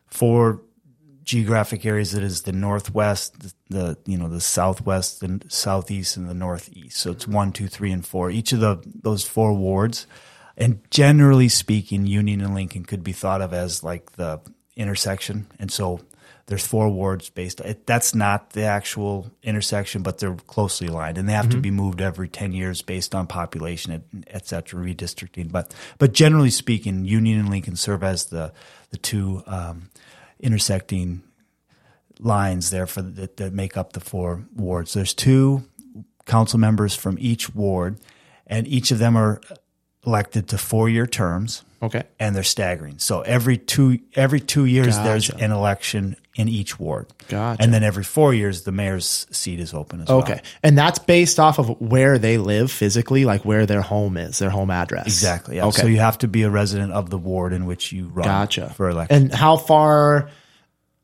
[0.07, 0.61] four
[1.23, 6.29] geographic areas, that is the northwest, the, the you know the southwest, the southeast, and
[6.29, 6.97] the northeast.
[6.97, 8.31] So it's one, two, three, and four.
[8.31, 10.07] Each of the those four wards,
[10.57, 14.39] and generally speaking, Union and Lincoln could be thought of as like the
[14.75, 15.99] intersection, and so
[16.45, 17.61] there's four wards based.
[17.61, 21.71] It, that's not the actual intersection, but they're closely aligned, and they have to be
[21.71, 25.51] moved every ten years based on population, et, et cetera, redistricting.
[25.51, 28.51] But but generally speaking, Union and Lincoln serve as the
[28.89, 29.89] the two um,
[30.39, 31.23] intersecting
[32.19, 34.93] lines there for that, that make up the four wards.
[34.93, 35.63] There's two
[36.25, 37.99] council members from each ward,
[38.45, 39.39] and each of them are
[40.05, 42.03] elected to four year terms Okay.
[42.19, 42.99] and they're staggering.
[42.99, 47.07] So every two every two years there's an election in each ward.
[47.29, 47.61] Gotcha.
[47.61, 50.13] And then every four years the mayor's seat is open as Okay.
[50.13, 50.39] well.
[50.39, 50.41] Okay.
[50.63, 54.49] And that's based off of where they live physically, like where their home is, their
[54.49, 55.05] home address.
[55.05, 55.57] Exactly.
[55.57, 55.65] Yeah.
[55.67, 55.81] Okay.
[55.81, 58.69] So you have to be a resident of the ward in which you run Gotcha.
[58.75, 59.23] for election.
[59.23, 60.29] And how far?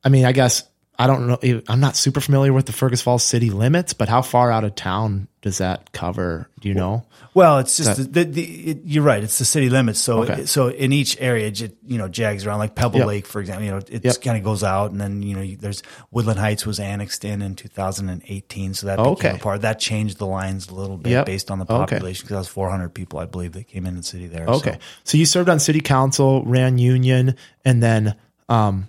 [0.04, 0.64] I mean, I guess
[1.00, 1.62] I don't know.
[1.70, 4.76] I'm not super familiar with the Fergus Falls city limits, but how far out of
[4.76, 6.50] town does that cover?
[6.60, 7.06] Do you know?
[7.34, 9.24] Well, it's just the, the, the it, you're right.
[9.24, 10.00] It's the city limits.
[10.02, 10.46] So Okay.
[10.46, 13.08] so in each area, it you know jags around like Pebble Yep.
[13.08, 13.64] Lake, for example.
[13.64, 14.22] You know, it Yep.
[14.22, 17.56] kind of goes out, and then you know there's Woodland Heights was annexed in in
[17.56, 19.30] 2018, so that Okay.
[19.30, 19.62] became part.
[19.62, 21.26] That changed the lines a little bit Yep.
[21.28, 24.04] based on the population because that was 400 people, I believe, that came in the
[24.04, 24.48] city there.
[24.48, 24.74] Okay.
[24.74, 28.16] So, So, you served on city council, ran union, and then
[28.50, 28.88] um,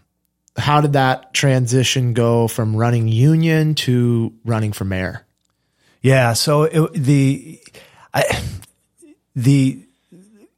[0.57, 5.25] how did that transition go from running union to running for mayor?
[6.03, 6.33] yeah.
[6.33, 7.61] So it, the
[8.13, 8.43] I,
[9.37, 9.85] the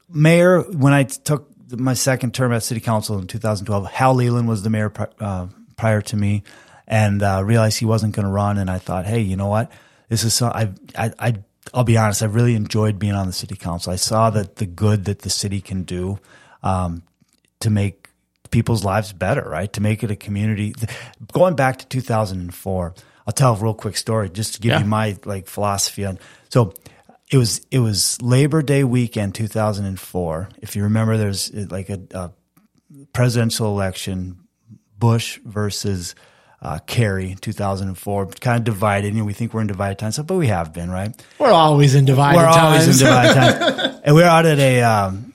[0.08, 4.62] mayor when I took my second term at city council in 2012, Hal Leland was
[4.62, 6.42] the mayor uh, prior to me,
[6.86, 8.58] and uh, realized he wasn't going to run.
[8.58, 9.70] And I thought, hey, you know what?
[10.08, 11.12] This is so I I.
[11.18, 11.34] I
[11.72, 12.22] I'll be honest.
[12.22, 13.92] I really enjoyed being on the city council.
[13.92, 16.18] I saw that the good that the city can do
[16.62, 17.04] um,
[17.60, 18.01] to make
[18.52, 19.72] people's lives better, right?
[19.72, 20.74] To make it a community.
[21.32, 22.94] Going back to 2004,
[23.26, 24.78] I'll tell a real quick story just to give Yeah.
[24.80, 26.18] you my like philosophy on.
[26.50, 26.72] So
[27.32, 30.48] it was it was Labor Day weekend 2004.
[30.60, 32.30] If you remember, there's like a, a
[33.12, 34.38] presidential election,
[34.98, 36.14] Bush versus
[36.60, 39.14] uh, Kerry, 2004, kind of divided.
[39.14, 41.10] You know, we think we're in divided times, but we have been, right?
[41.38, 42.58] We're always in divided we're times.
[42.82, 44.00] always in divided times.
[44.04, 45.31] and we we're out at a um,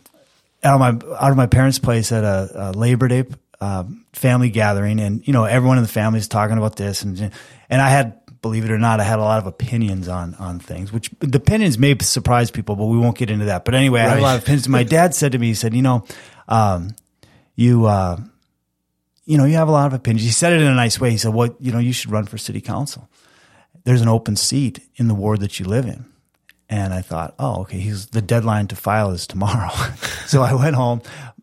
[0.63, 3.26] out of my out of my parents' place at a, a Labor Day
[3.60, 7.32] um, family gathering, and you know everyone in the family is talking about this, and
[7.70, 8.20] and I had.
[8.39, 11.39] Believe it or not, I had a lot of opinions on on things, which the
[11.39, 13.65] opinions may surprise people, but we won't get into that.
[13.65, 14.70] But anyway, I had a lot of opinions.
[14.70, 16.06] My dad said to me, he said, "You know,
[16.48, 16.96] um,
[17.56, 18.17] you uh,
[19.26, 21.10] you know, you have a lot of opinions." He said it in a nice way.
[21.10, 23.10] He said, "What you know, you should run for city council.
[23.86, 26.06] There's an open seat in the ward that you live in."
[26.69, 29.69] And I thought, oh, okay, he's the deadline to file is tomorrow.
[30.25, 31.01] so I went home.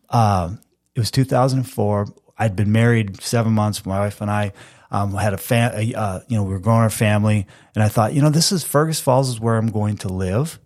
[0.09, 0.59] Um,
[0.93, 2.07] it was 2004.
[2.37, 3.85] I'd been married seven months.
[3.85, 4.53] My wife and I
[4.91, 8.13] um, had a fam- uh, you know, we were growing our family, and I thought,
[8.13, 10.59] you know, this is Fergus Falls is where I'm going to live,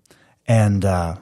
[0.47, 1.15] and uh,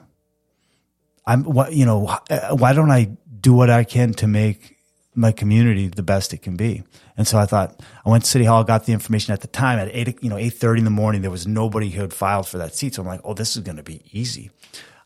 [1.24, 2.18] I'm what you know,
[2.50, 4.77] why don't I do what I can to make
[5.14, 6.82] my community the best it can be?
[7.16, 9.78] And so I thought I went to City Hall, got the information at the time
[9.78, 11.22] at eight, you know, eight thirty in the morning.
[11.22, 13.62] There was nobody who had filed for that seat, so I'm like, oh, this is
[13.62, 14.50] going to be easy.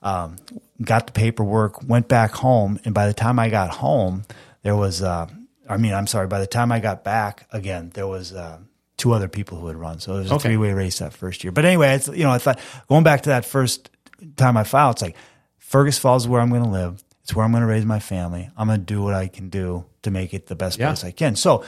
[0.03, 0.37] Um,
[0.83, 4.25] got the paperwork, went back home, and by the time I got home,
[4.63, 5.27] there was, uh,
[5.69, 8.33] I mean, I'm sorry, by the time I got back again, there was.
[8.33, 8.59] Uh,
[8.99, 10.51] Two other people who had run, so it was a Okay.
[10.51, 11.51] three-way race that first year.
[11.51, 13.91] But anyway, it's, you know, I thought going back to that first
[14.37, 15.17] time I filed, it's like
[15.59, 17.03] Fergus Falls is where I'm going to live.
[17.33, 18.51] It's where I'm going to raise my family.
[18.59, 20.89] I'm going to do what I can do to make it the best Yeah.
[20.89, 21.35] place I can.
[21.35, 21.65] So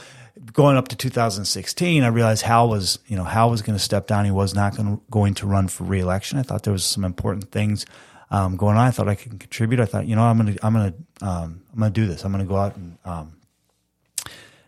[0.53, 4.05] going up to 2016, I realized Hal was, you know, Hal was going to step
[4.05, 4.25] down.
[4.25, 6.37] He was not going to, going to run for reelection.
[6.37, 7.83] I thought there was some important things
[8.29, 8.85] um, going on.
[8.85, 9.79] I thought I could contribute.
[9.79, 12.05] I thought, you know, I'm going to, I'm going to, um, I'm going to do
[12.05, 12.23] this.
[12.23, 13.33] I'm going to go out and, um,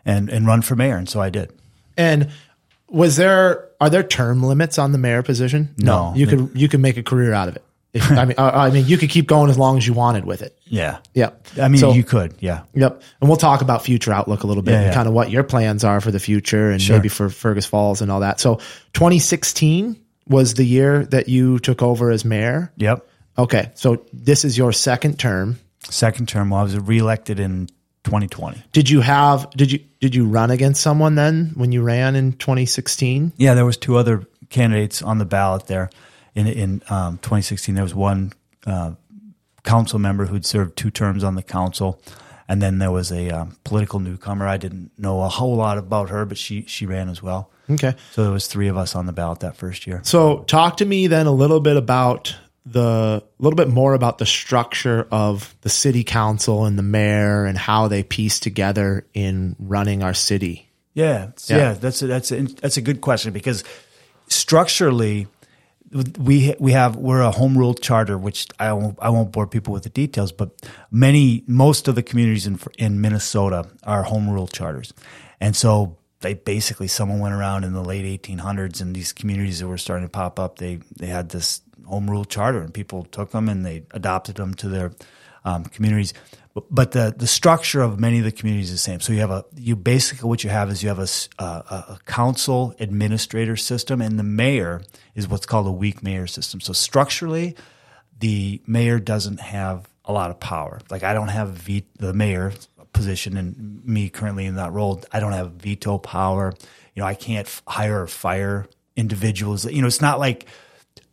[0.04, 0.96] and, and run for mayor.
[0.96, 1.52] And so I did.
[1.96, 2.30] And
[2.88, 5.74] was there are there term limits on the mayor position?
[5.78, 6.12] No.
[6.16, 7.62] you could you could make a career out of it.
[7.94, 10.24] If, I mean, uh, I mean, you could keep going as long as you wanted
[10.26, 10.58] with it.
[10.66, 10.98] Yeah.
[11.14, 11.30] yeah.
[11.60, 12.34] I mean, So- you could.
[12.38, 12.64] Yeah.
[12.74, 13.02] Yep.
[13.20, 14.94] And we'll talk about future outlook a little bit Yeah, and yeah.
[14.94, 18.10] kind of what your plans are for the future and maybe for Fergus Falls and
[18.12, 18.40] all that.
[18.40, 18.56] So
[18.92, 19.96] 2016
[20.26, 22.70] was the year that you took over as mayor.
[22.76, 23.08] Yep.
[23.38, 23.70] Okay.
[23.74, 25.58] So this is your second term.
[25.88, 26.50] Second term.
[26.50, 27.68] Well, I was reelected in
[28.04, 28.62] 2020.
[28.72, 32.32] Did you have, did you, did you run against someone then when you ran in
[32.34, 33.32] 2016?
[33.38, 35.88] Yeah, there was two other candidates on the ballot there.
[36.38, 38.32] In in um, 2016, there was one
[38.66, 38.92] uh,
[39.64, 42.00] council member who'd served two terms on the council,
[42.48, 44.46] and then there was a um, political newcomer.
[44.46, 47.50] I didn't know a whole lot about her, but she she ran as well.
[47.70, 47.94] Okay.
[48.12, 50.00] So there was three of us on the ballot that first year.
[50.04, 54.18] So talk to me then a little bit about the a little bit more about
[54.18, 59.56] the structure of the city council and the mayor and how they piece together in
[59.58, 60.68] running our city.
[60.94, 61.56] Yeah, Yeah.
[61.56, 63.64] yeah, that's a, that's a, that's a good question because
[64.28, 65.26] structurally,
[66.18, 69.72] we we have we're a home rule charter, which I won't I won't bore people
[69.72, 70.50] with the details, but
[70.90, 74.92] many most of the communities in in Minnesota are home rule charters,
[75.40, 79.68] and so they basically someone went around in the late 1800s and these communities that
[79.68, 83.30] were starting to pop up, they they had this home rule charter and people took
[83.30, 84.92] them and they adopted them to their
[85.44, 86.12] um, communities.
[86.70, 89.00] But, the the structure of many of the communities is the same.
[89.00, 91.08] So you have a you basically what you have is you have a,
[91.42, 91.44] a-
[91.94, 94.82] a council administrator system, and the mayor
[95.14, 96.60] is what's called a weak mayor system.
[96.60, 97.54] So structurally,
[98.18, 100.80] the mayor doesn't have a lot of power.
[100.90, 102.52] Like I don't have ve- the mayor
[102.92, 106.54] position, and me currently in that role, I don't have veto power.
[106.94, 109.64] You know, I can't hire or fire individuals.
[109.64, 110.46] You know, it's not like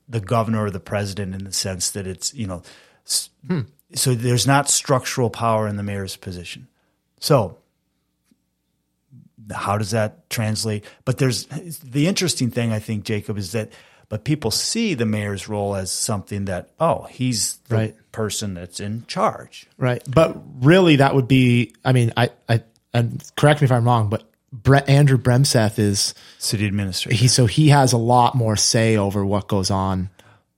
[0.09, 2.63] the governor or the president in the sense that it's you know
[3.05, 3.61] s- hmm.
[3.95, 6.67] So there's not structural power in the mayor's position
[7.19, 7.57] so
[9.53, 13.71] how does that translate but there's the interesting thing i think jacob is that
[14.09, 18.11] but people see the mayor's role as something that oh he's the Right.
[18.11, 20.01] person that's in charge Right.
[20.09, 24.09] But really that would be I mean, I I and correct me if I'm wrong,
[24.09, 24.23] but
[24.87, 29.47] Andrew Bremseth is city administrator he so he has a lot more say over what
[29.49, 30.09] goes on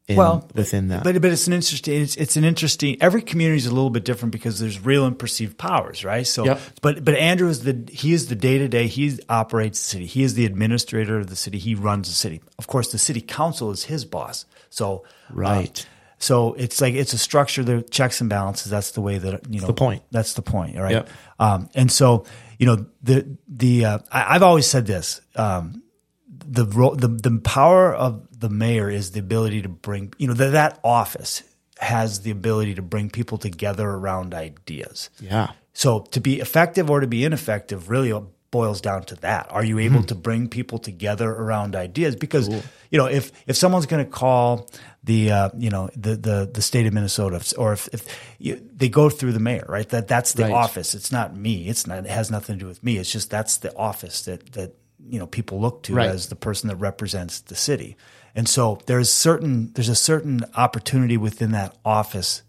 [0.07, 1.03] in, well within that.
[1.03, 4.05] but but it's an interesting it's, it's an interesting every community is a little bit
[4.05, 6.61] different because there's real and perceived powers right so Yep.
[6.81, 10.33] but but andrew is the he is the day-to-day he operates the city he is
[10.35, 13.83] the administrator of the city he runs the city of course the city council is
[13.85, 15.85] his boss so uh, Right.
[16.19, 19.59] so it's like it's a structure the checks and balances that's the way that you
[19.61, 20.03] know the point.
[20.11, 20.91] that's the point, all right?
[20.93, 21.09] Yep.
[21.39, 22.25] Um, and so,
[22.57, 25.83] you know, the the uh, I, I've always said this: um,
[26.27, 30.51] the the the power of the mayor is the ability to bring, you know, that
[30.51, 31.43] that office
[31.79, 35.09] has the ability to bring people together around ideas.
[35.19, 35.51] yeah.
[35.73, 38.11] So to be effective or to be ineffective really
[38.49, 39.45] boils down to that.
[39.51, 42.15] Are you able to bring people together around ideas?
[42.15, 42.47] Because
[42.89, 44.69] you know, if if someone's going to call
[45.03, 48.89] the uh, you know the, the the state of Minnesota, or if, if you, they
[48.89, 49.87] go through the mayor, right?
[49.89, 50.51] That that's the Right.
[50.53, 50.95] office.
[50.95, 51.67] It's not me.
[51.67, 51.99] It's not.
[52.05, 52.97] It has nothing to do with me.
[52.97, 54.73] It's just that's the office that that
[55.07, 56.09] you know people look to Right.
[56.09, 57.97] as the person that represents the city.
[58.37, 62.43] And so there's certain there's a certain opportunity within that office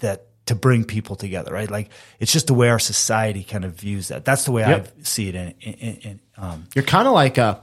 [0.00, 1.68] that to bring people together, right?
[1.70, 4.24] Like it's just the way our society kind of views that.
[4.24, 4.88] That's the way Yep.
[4.98, 5.34] I see it.
[5.34, 7.60] In, in, in, um, You're kind of like a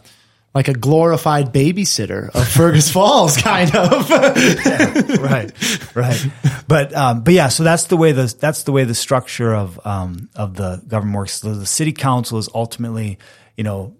[0.54, 4.10] like a glorified babysitter of Fergus Falls, kind of.
[4.10, 5.52] right,
[5.96, 6.28] right.
[6.68, 9.80] But um, but yeah, so that's the way the that's the way the structure of
[9.86, 11.40] um, of the government works.
[11.40, 13.18] The, the city council is ultimately,
[13.58, 13.96] you know,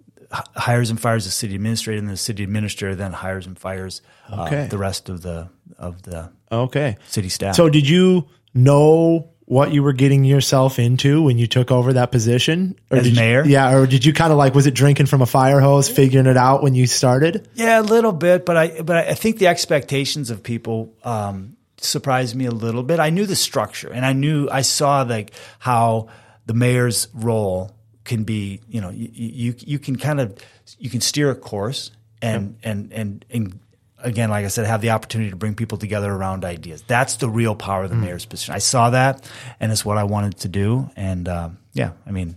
[0.56, 4.66] hires and fires the city administrator, and the city administrator then hires and fires uh,
[4.66, 6.96] the rest of the of the okay.
[7.08, 7.54] city staff.
[7.54, 12.10] So did you know what you were getting yourself into when you took over that
[12.10, 12.76] position?
[12.90, 13.44] Or As did you- mayor?
[13.44, 13.74] yeah.
[13.74, 16.36] Or did you kind of like, was it drinking from a fire hose, figuring it
[16.36, 17.46] out when you started?
[17.54, 22.34] Yeah, a little bit, but I but I think the expectations of people um, surprised
[22.34, 23.00] me a little bit.
[23.00, 26.08] I knew the structure, and I knew I saw like how
[26.46, 27.70] the mayor's role
[28.04, 28.60] can be.
[28.68, 30.38] You know, you you, you can kind of
[30.78, 31.90] you can steer a course,
[32.22, 33.58] and and and and
[33.98, 36.82] again, like I said, have the opportunity to bring people together around ideas.
[36.86, 38.54] That's the real power of the mayor's position.
[38.54, 39.28] I saw that,
[39.60, 40.90] and it's what I wanted to do.
[40.96, 42.36] And um, yeah, I mean,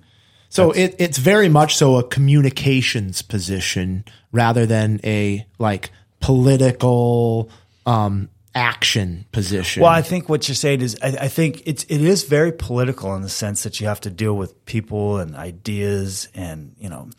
[0.50, 7.50] So it, it's very much so a communications position rather than a like political
[7.86, 9.84] um, action position.
[9.84, 13.16] Well, I think what you're saying is, I, I think it's it is very political
[13.16, 17.10] in the sense that you have to deal with people and ideas and you know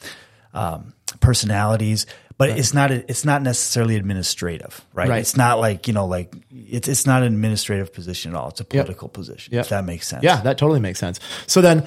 [0.53, 5.09] um, personalities, but it's not it's not necessarily administrative, right?
[5.09, 5.21] Right.
[5.21, 8.49] It's not like you know like it's it's not an administrative position at all.
[8.49, 9.55] It's a political position.
[9.55, 9.65] Yep.
[9.65, 10.25] If that makes sense.
[10.25, 11.21] Yeah, that totally makes sense.
[11.47, 11.87] So then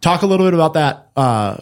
[0.00, 1.10] talk a little bit about that.
[1.16, 1.58] Uh,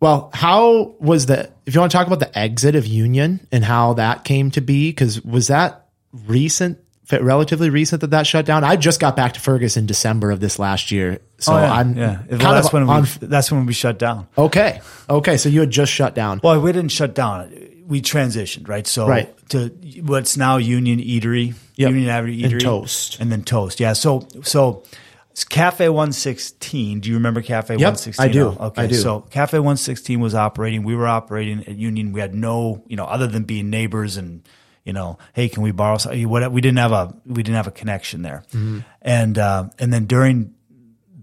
[0.00, 3.64] well, how was the, if you want to talk about the exit of Union and
[3.64, 5.85] how that came to be, because was that
[6.26, 6.78] recent
[7.20, 8.64] relatively recent that that shut down.
[8.64, 11.72] I just got back to Fergus in December of this last year, so Oh, yeah,
[11.72, 12.22] I'm yeah.
[12.28, 13.06] Well, that's when we on.
[13.20, 14.26] that's when we shut down.
[14.36, 15.36] okay, okay.
[15.36, 16.40] So you had just shut down.
[16.42, 17.52] Well, we didn't shut down.
[17.86, 18.84] We transitioned, right?
[18.88, 19.32] So Right.
[19.50, 19.68] to
[20.04, 21.90] what's now Union Eatery, Yep.
[21.90, 23.18] Union Avenue And Eatery, Toast.
[23.20, 23.78] and then Toast.
[23.78, 23.92] Yeah.
[23.92, 24.82] So so
[25.30, 26.98] it's Cafe One Sixteen.
[26.98, 28.26] Do you remember Cafe One Sixteen?
[28.26, 28.46] Oh, I do.
[28.48, 28.82] Okay.
[28.82, 28.94] I do.
[28.96, 30.82] So Cafe One Sixteen was operating.
[30.82, 32.10] We were operating at Union.
[32.12, 34.42] We had no, you know, other than being neighbors and
[34.86, 35.98] you know, hey, can we borrow?
[35.98, 36.26] Something?
[36.28, 38.78] What we didn't have a we didn't have a connection there, Mm-hmm.
[39.02, 40.54] and uh, and then during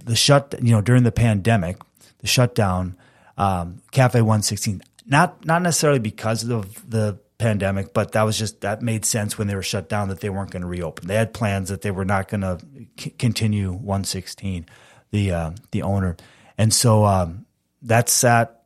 [0.05, 1.77] the shut, you know, during the pandemic,
[2.19, 2.97] the shutdown,
[3.37, 8.61] um, Cafe One Sixteen, not not necessarily because of the pandemic, but that was just
[8.61, 11.07] that made sense when they were shut down that they weren't going to reopen.
[11.07, 12.59] They had plans that they were not going to
[12.99, 14.65] c- continue One Sixteen,
[15.11, 16.17] the uh, the owner,
[16.57, 17.45] and so um,
[17.81, 18.63] that sat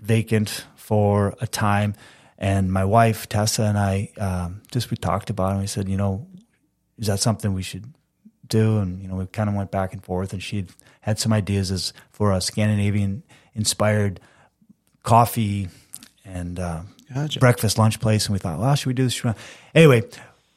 [0.00, 1.94] vacant for a time.
[2.42, 5.52] And my wife Tessa and I um, just we talked about it.
[5.52, 6.26] and We said, you know,
[6.98, 7.94] is that something we should
[8.48, 8.78] do?
[8.78, 10.32] And you know, we kind of went back and forth.
[10.32, 10.66] And she
[11.02, 13.22] had some ideas as for a Scandinavian
[13.54, 14.18] inspired
[15.04, 15.68] coffee
[16.24, 16.82] and uh,
[17.14, 17.38] Gotcha.
[17.38, 18.26] breakfast lunch place.
[18.26, 19.24] And we thought, well, should we do this?
[19.72, 20.02] Anyway,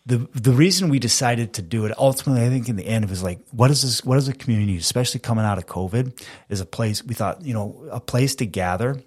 [0.08, 3.12] the the reason we decided to do it ultimately, I think in the end, it
[3.12, 4.04] was like, what is this?
[4.04, 6.20] What is the community, especially coming out of COVID,
[6.50, 9.04] is a place we thought, you know, a place to gather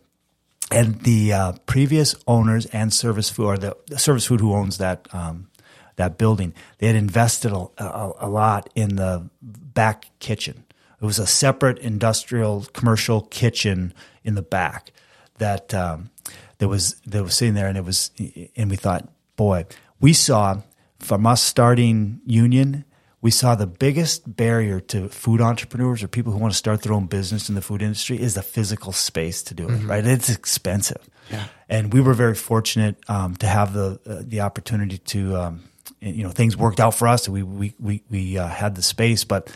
[0.71, 4.79] and the uh, previous owners and service food or the, the service food who owns
[4.79, 5.49] that um,
[5.97, 10.65] that building they had invested a, a, a lot in the back kitchen.
[11.01, 13.95] It was a separate industrial commercial kitchen
[14.25, 14.93] in the back
[15.39, 16.11] that um,
[16.59, 18.11] that was that was sitting there and it was
[18.57, 19.65] and we thought boy
[20.01, 20.61] we saw
[20.99, 22.85] from us starting union
[23.21, 26.93] we saw the biggest barrier to food entrepreneurs or people who want to start their
[26.93, 30.07] own business in the food industry is the physical space to do it, right?
[30.07, 31.09] It's expensive.
[31.31, 31.45] Yeah.
[31.69, 35.65] And we were very fortunate um, to have the uh, the opportunity to, um,
[36.01, 37.29] you know, things worked out for us.
[37.29, 39.51] We we we we uh, had the space, but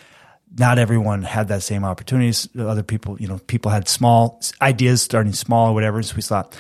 [0.59, 2.49] not everyone had that same opportunities.
[2.59, 6.03] Other people, you know, people had small ideas, starting small or whatever.
[6.03, 6.55] So we thought,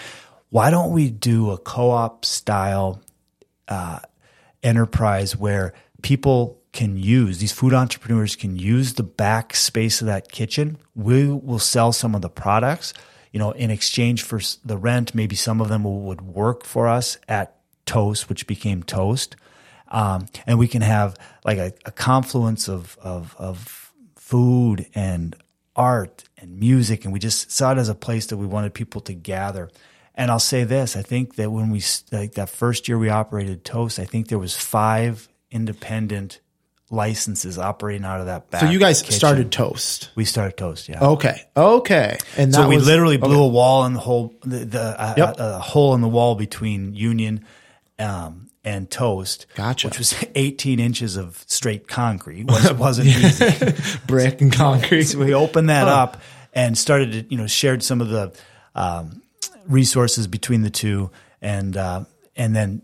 [0.50, 3.03] why don't we do a co-op style
[4.62, 10.33] enterprise where people can use these food entrepreneurs can use the back space of that
[10.33, 10.79] kitchen.
[10.95, 12.95] We will sell some of the products
[13.31, 15.14] you know in exchange for the rent.
[15.14, 17.57] Maybe some of them would work for us at
[17.87, 19.37] toast which became toast.
[19.89, 25.37] Um, and we can have like a, a confluence of, of of food and
[25.77, 27.05] art and music.
[27.05, 29.70] And we just saw it as a place that we wanted people to gather.
[30.14, 33.64] And I'll say this: I think that when we like that first year we operated
[33.64, 36.41] Toast, I think there was five independent
[36.93, 38.61] licenses operating out of that back.
[38.61, 39.16] So you guys kitchen.
[39.16, 40.11] started Toast.
[40.14, 41.03] We started Toast, yeah.
[41.03, 41.40] Okay.
[41.57, 42.18] Okay.
[42.36, 45.36] And so we was- literally blew a wall in the whole the, the a, Yep.
[45.40, 47.45] a, a hole in the wall between Union
[47.99, 49.47] um, and Toast.
[49.55, 49.88] Gotcha.
[49.88, 52.45] Which was 18 inches of straight concrete.
[52.49, 53.99] It wasn't easy.
[54.07, 55.05] brick and concrete.
[55.05, 56.20] So we opened that up
[56.53, 58.32] and started to, you know, shared some of the
[58.74, 59.22] um,
[59.66, 62.05] resources between the two, and uh,
[62.36, 62.82] and then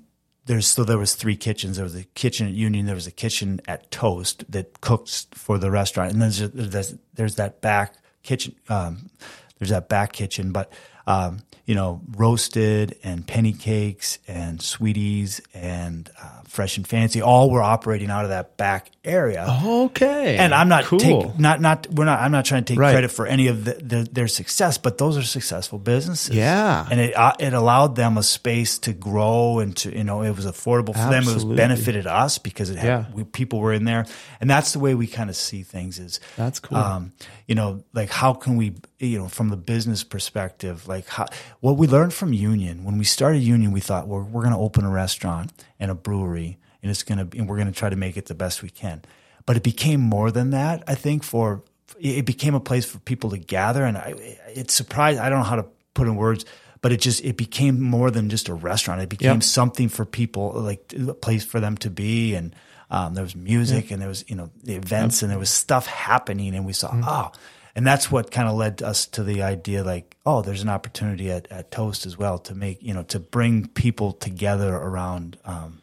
[0.48, 1.76] there's so there was three kitchens.
[1.76, 2.86] There was a kitchen at Union.
[2.86, 6.94] There was a kitchen at Toast that cooks for the restaurant, and then there's there's,
[7.14, 8.56] there's that back kitchen.
[8.68, 9.10] Um,
[9.58, 10.72] there's that back kitchen, but
[11.06, 17.50] um, you know, roasted and penny cakes and sweeties and uh, fresh and fancy, all
[17.50, 19.46] were operating out of that back area.
[19.64, 20.36] Okay.
[20.36, 20.98] And I'm not cool.
[20.98, 22.92] take, not not we're not I'm not trying to take Right.
[22.92, 26.34] credit for any of the, the, their success, but those are successful businesses.
[26.34, 26.86] Yeah.
[26.90, 30.34] and it uh, it allowed them a space to grow and to you know it
[30.36, 31.12] was affordable for them.
[31.24, 31.48] It Absolutely.
[31.50, 33.04] was benefited us because it had Yeah.
[33.14, 34.06] we, people were in there,
[34.40, 35.98] and that's the way we kind of see things.
[35.98, 36.78] Is That's cool.
[36.78, 37.12] Um,
[37.46, 41.26] you know, like how can we you know from the business perspective, like how
[41.60, 44.60] what we learned from Union when we started Union, we thought well, we're going to
[44.60, 46.37] open a restaurant and a brewery,
[46.82, 48.70] and it's going to and we're going to try to make it the best we
[48.70, 49.02] can.
[49.46, 50.84] But it became more than that.
[50.86, 51.62] I think for
[52.00, 54.14] it became a place for people to gather, and I,
[54.54, 55.18] it surprised.
[55.18, 56.44] I don't know how to put in words,
[56.80, 59.00] but it just it became more than just a restaurant.
[59.00, 59.42] It became Yep.
[59.42, 62.54] something for people, like a place for them to be, and
[62.90, 65.86] um, there was music, and there was you know the events, and there was stuff
[65.86, 67.32] happening, and we saw oh.
[67.74, 71.30] And that's what kind of led us to the idea, like, oh, there's an opportunity
[71.30, 75.80] at, at Toast as well to make, you know, to bring people together around, um,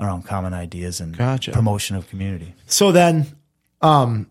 [0.00, 1.52] around common ideas and Gotcha.
[1.52, 2.54] promotion of community.
[2.66, 3.26] So then,
[3.82, 4.26] um,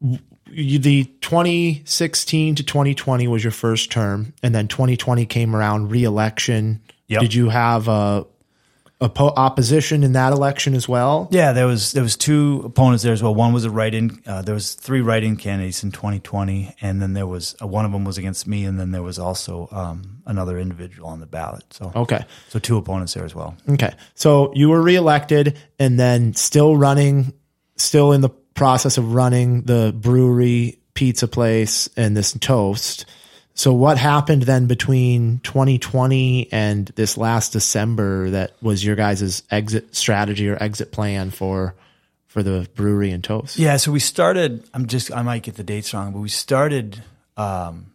[0.00, 6.80] the 2016 to 2020 was your first term, and then 2020 came around, re-election.
[7.08, 7.20] Yep.
[7.22, 8.26] Did you have a
[9.02, 11.28] oppo- opposition in that election as well.
[11.30, 13.34] Yeah, there was there was two opponents there as well.
[13.34, 14.22] One was a write-in.
[14.26, 17.92] Uh, there was three write-in candidates in 2020, and then there was uh, one of
[17.92, 21.64] them was against me, and then there was also um, another individual on the ballot.
[21.70, 22.24] So Okay.
[22.48, 23.56] so two opponents there as well.
[23.68, 23.92] Okay.
[24.14, 27.32] So you were reelected and then still running,
[27.76, 33.04] still in the process of running the brewery, pizza place, and this toast.
[33.54, 39.94] So what happened then between 2020 and this last December that was your guys' exit
[39.94, 41.74] strategy or exit plan for
[42.26, 43.58] for the brewery and toast?
[43.58, 44.64] Yeah, so we started.
[44.72, 45.12] I'm just.
[45.12, 47.02] I might get the dates wrong, but we started.
[47.36, 47.92] Um,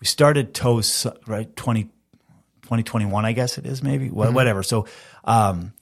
[0.00, 4.62] we started Toast right 20, 2021, I guess it is maybe Wha- whatever.
[4.62, 4.86] So,
[5.24, 5.72] um,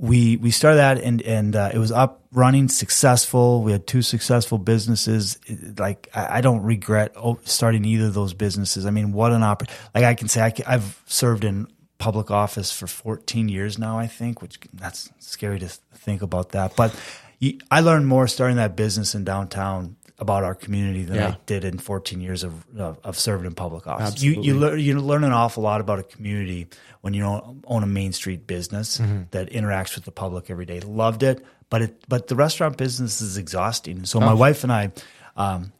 [0.00, 3.62] we we started that and and uh, it was up running successful.
[3.64, 5.38] We had two successful businesses.
[5.76, 8.86] Like I, I don't regret starting either of those businesses.
[8.86, 11.66] I mean, what an opportunity Like I can say I I've served in
[11.98, 13.98] public office for 14 years now.
[13.98, 16.76] I think, which that's scary to think about that.
[16.76, 16.94] But
[17.70, 21.28] I learned more starting that business in downtown about our community than Yeah.
[21.28, 24.12] I did in 14 years of of, of serving in public office.
[24.12, 24.44] Absolutely.
[24.46, 26.66] You you learn you learn an awful lot about a community
[27.02, 29.22] when you own, own a main street business Mm-hmm.
[29.30, 30.80] that interacts with the public every day.
[30.80, 34.04] Loved it, but it but the restaurant business is exhausting.
[34.06, 34.26] So Oh.
[34.26, 34.90] my wife and I.
[35.36, 35.72] Um,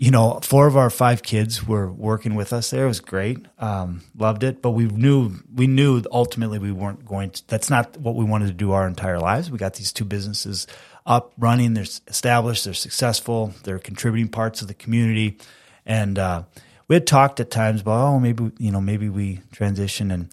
[0.00, 2.84] you know, four of our five kids were working with us there.
[2.84, 3.44] It was great.
[3.58, 7.42] Um, loved it, but we knew we knew ultimately we weren't going to.
[7.48, 9.50] That's not what we wanted to do our entire lives.
[9.50, 10.68] We got these two businesses
[11.08, 11.74] up, running.
[11.74, 12.64] They're established.
[12.66, 13.52] They're successful.
[13.64, 15.38] They're contributing parts of the community,
[15.84, 16.42] and uh,
[16.86, 20.28] we had talked at times about oh maybe you know maybe we transition and.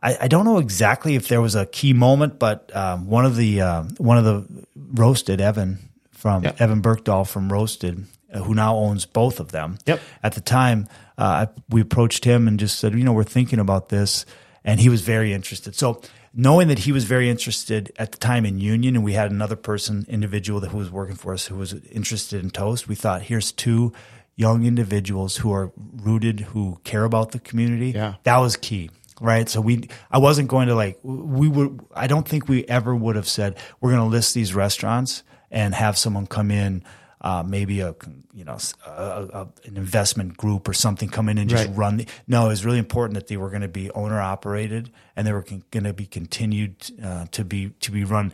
[0.00, 3.34] I, I don't know exactly if there was a key moment, but um, one of
[3.34, 4.46] the uh, one of the
[4.76, 5.78] roasted Evan
[6.12, 6.52] from Yeah.
[6.60, 9.78] Evan Burkdahl from Roasted, uh, who now owns both of them.
[9.86, 10.00] Yep.
[10.22, 10.86] At the time,
[11.18, 14.24] uh, I- we approached him and just said, you know, we're thinking about this,
[14.64, 15.74] and he was very interested.
[15.74, 16.00] So
[16.38, 19.56] knowing that he was very interested at the time in Union, and we had another
[19.56, 23.22] person, individual that who was working for us who was interested in Toast, we thought,
[23.22, 23.92] here's two
[24.36, 27.90] young individuals who are rooted, who care about the community.
[27.90, 28.14] Yeah.
[28.22, 28.88] That was key.
[29.20, 29.48] Right.
[29.48, 33.16] So we, I wasn't going to like, we would, I don't think we ever would
[33.16, 36.84] have said, we're going to list these restaurants and have someone come in,
[37.20, 37.94] uh, maybe a,
[38.32, 38.56] you know,
[38.86, 38.90] a,
[39.32, 41.76] a, an investment group or something come in and just Right.
[41.76, 41.96] run.
[41.98, 45.26] The, no, it was really important that they were going to be owner operated and
[45.26, 48.32] they were going to be continued, uh, to be, to be run.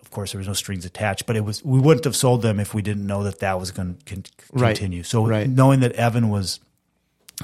[0.00, 2.58] Of course, there was no strings attached, but it was, we wouldn't have sold them
[2.58, 4.74] if we didn't know that that was going to con- Right.
[4.76, 5.02] continue.
[5.02, 5.46] So Right.
[5.48, 6.60] knowing that Evan was,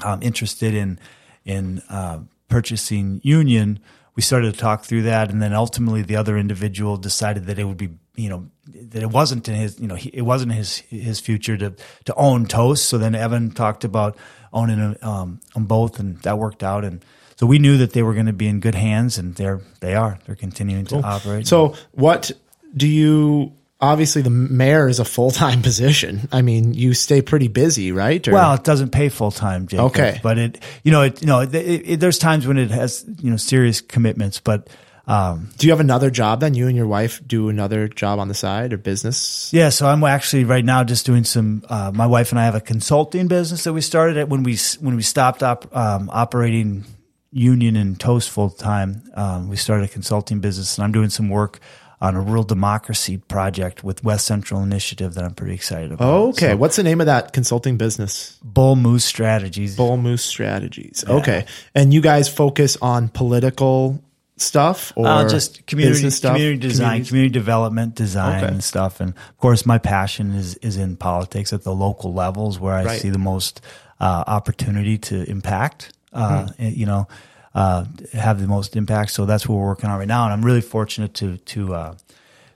[0.03, 0.99] um, interested in
[1.45, 3.77] in uh, purchasing Union,
[4.15, 7.63] we started to talk through that, and then ultimately the other individual decided that it
[7.63, 10.77] would be you know that it wasn't in his you know he, it wasn't his
[10.89, 11.73] his future to
[12.05, 12.85] to own Toast.
[12.85, 14.17] So then Evan talked about
[14.51, 17.03] owning um, them both, and that worked out, and
[17.35, 19.95] so we knew that they were going to be in good hands, and they're they
[19.95, 21.47] are they're continuing to operate.
[21.47, 22.31] So what
[22.75, 23.53] do you?
[23.83, 26.27] Obviously, the mayor is a full time position.
[26.31, 28.25] I mean, you stay pretty busy, right?
[28.27, 29.85] Or- Well, it doesn't pay full time, Jacob.
[29.87, 30.19] Okay.
[30.23, 33.29] but it, you know, it, you know, it, it, there's times when it has, you
[33.29, 34.69] know, serious commitments, but,
[35.05, 36.53] um, do you have another job then?
[36.53, 39.51] You and your wife do another job on the side or business?
[39.51, 39.67] yeah.
[39.67, 41.63] So I'm actually right now just doing some.
[41.67, 44.57] Uh, my wife and I have a consulting business that we started at when we
[44.79, 46.85] when we stopped op, um, operating
[47.31, 49.03] Union and Toast full time.
[49.13, 51.59] Um, we started a consulting business, and I'm doing some work
[52.03, 56.07] on a rural democracy project with West Central Initiative that I'm pretty excited about.
[56.29, 56.49] Okay.
[56.51, 58.37] So, What's the name of that consulting business?
[58.43, 59.75] Bull Moose Strategies.
[59.77, 61.03] Bull Moose Strategies.
[61.07, 61.45] Okay.
[61.73, 64.03] And you guys focus on political
[64.35, 66.33] stuff or Uh, just community stuff?
[66.33, 68.51] community design, community development design Okay.
[68.53, 68.99] and stuff.
[68.99, 72.83] And of course, my passion is is in politics at the local levels where I
[72.83, 72.99] Right.
[73.01, 73.61] see the most
[74.01, 75.93] uh, opportunity to impact.
[76.11, 76.65] Uh, Hmm.
[76.81, 77.07] You know,
[77.55, 79.11] uh, have the most impact.
[79.11, 81.95] So that's what we're working on right now, and I'm really fortunate to to uh,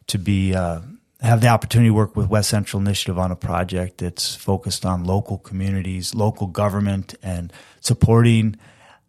[0.07, 0.53] to be.
[0.55, 0.81] Uh,
[1.19, 5.03] have the opportunity to work with West Central Initiative on a project that's focused on
[5.03, 8.55] local communities, local government, and supporting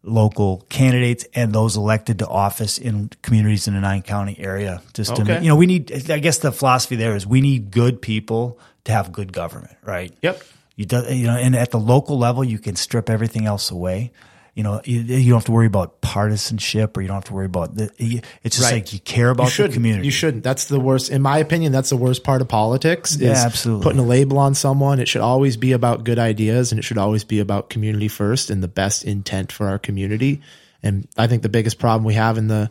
[0.02, 4.80] local candidates and those elected to office in communities in the nine county area.
[4.94, 5.42] Just to, Okay.
[5.42, 6.10] you know, we need.
[6.10, 10.10] I guess the philosophy there is we need good people to have good government, right?
[10.22, 10.42] Yep.
[10.76, 14.12] You do, you know, and at the local level, you can strip everything else away.
[14.58, 17.32] You know, you, you don't have to worry about partisanship, or you don't have to
[17.32, 17.76] worry about.
[17.76, 17.92] The,
[18.42, 18.78] it's just Right.
[18.82, 20.04] like you care about You the community.
[20.04, 20.42] You shouldn't.
[20.42, 21.12] That's the worst.
[21.12, 23.12] In my opinion, that's the worst part of politics.
[23.12, 23.84] Is Yeah, absolutely.
[23.84, 24.98] Putting a label on someone.
[24.98, 28.50] It should always be about good ideas, and it should always be about community first
[28.50, 30.40] and the best intent for our community.
[30.82, 32.68] And I think the biggest problem we have in the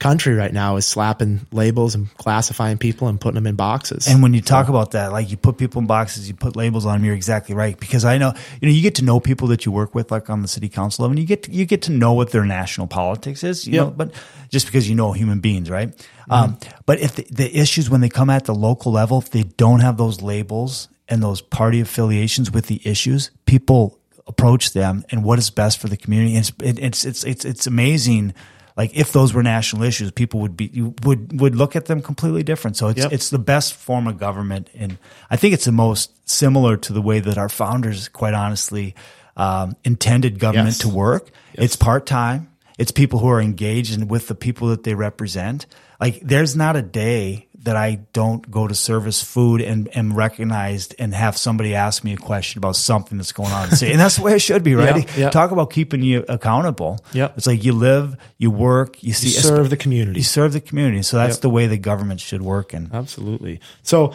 [0.00, 4.08] country right now is slapping labels and classifying people and putting them in boxes.
[4.08, 6.86] And when you talk about that, like you put people in boxes, you put labels
[6.86, 7.04] on them.
[7.04, 9.70] You're exactly right because I know you know you get to know people that you
[9.70, 11.92] work with, like on the city council level, and you get to, you get to
[11.92, 13.66] know what their national politics is.
[13.66, 13.80] You Yeah.
[13.84, 14.12] know, but
[14.48, 15.92] just because you know human beings, right?
[16.28, 19.42] Um, but if the, the issues when they come at the local level, if they
[19.42, 25.24] don't have those labels and those party affiliations with the issues, people approach them and
[25.24, 26.36] what is best for the community.
[26.36, 28.32] And it's it, it's it's it's it's amazing.
[28.76, 32.00] Like if those were national issues, people would be you would would look at them
[32.02, 32.76] completely different.
[32.76, 33.12] So it's Yep.
[33.12, 34.98] it's the best form of government, and
[35.30, 38.94] I think it's the most similar to the way that our founders, quite honestly,
[39.36, 40.78] um, intended government Yes.
[40.78, 41.30] to work.
[41.54, 42.48] It's part time.
[42.78, 45.66] It's people who are engaged and with the people that they represent.
[46.00, 50.94] Like there's not a day that I don't go to service food and am recognized
[50.98, 53.92] and have somebody ask me a question about something that's going on in the city.
[53.92, 55.06] And that's the way it should be, right?
[55.16, 55.30] Yeah, yeah.
[55.30, 56.98] Talk about keeping you accountable.
[57.12, 57.34] Yep.
[57.36, 60.20] It's like you live, you work, you see, you serve the community.
[60.20, 61.02] you serve the community.
[61.02, 61.42] So that's Yep.
[61.42, 62.72] the way the government should work.
[62.72, 63.60] And Absolutely.
[63.82, 64.14] So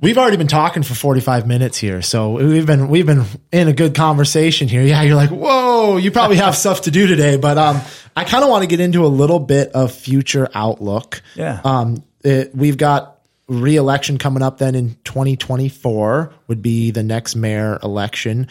[0.00, 2.02] we've already been talking for 45 minutes here.
[2.02, 4.82] So we've been we've been in a good conversation here.
[4.82, 7.80] Yeah, you're like, "Whoa, you probably have stuff to do today." But um
[8.16, 11.22] I kind of want to get into a little bit of future outlook.
[11.36, 11.60] Yeah.
[11.64, 17.78] Um it, we've got re-election coming up then in 2024 would be the next mayor
[17.82, 18.46] election.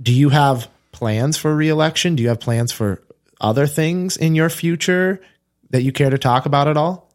[0.00, 2.14] Do you have plans for re-election?
[2.14, 3.02] Do you have plans for
[3.40, 5.20] other things in your future
[5.70, 7.10] that you care to talk about at all?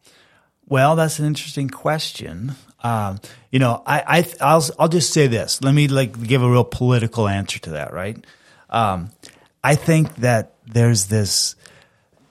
[0.66, 2.54] Well, that's an interesting question.
[2.82, 5.62] Um, you know, I, I, I'll, I'll just say this.
[5.62, 8.22] Let me like give a real political answer to that, right?
[8.68, 9.10] Um,
[9.64, 11.56] I think that there's this,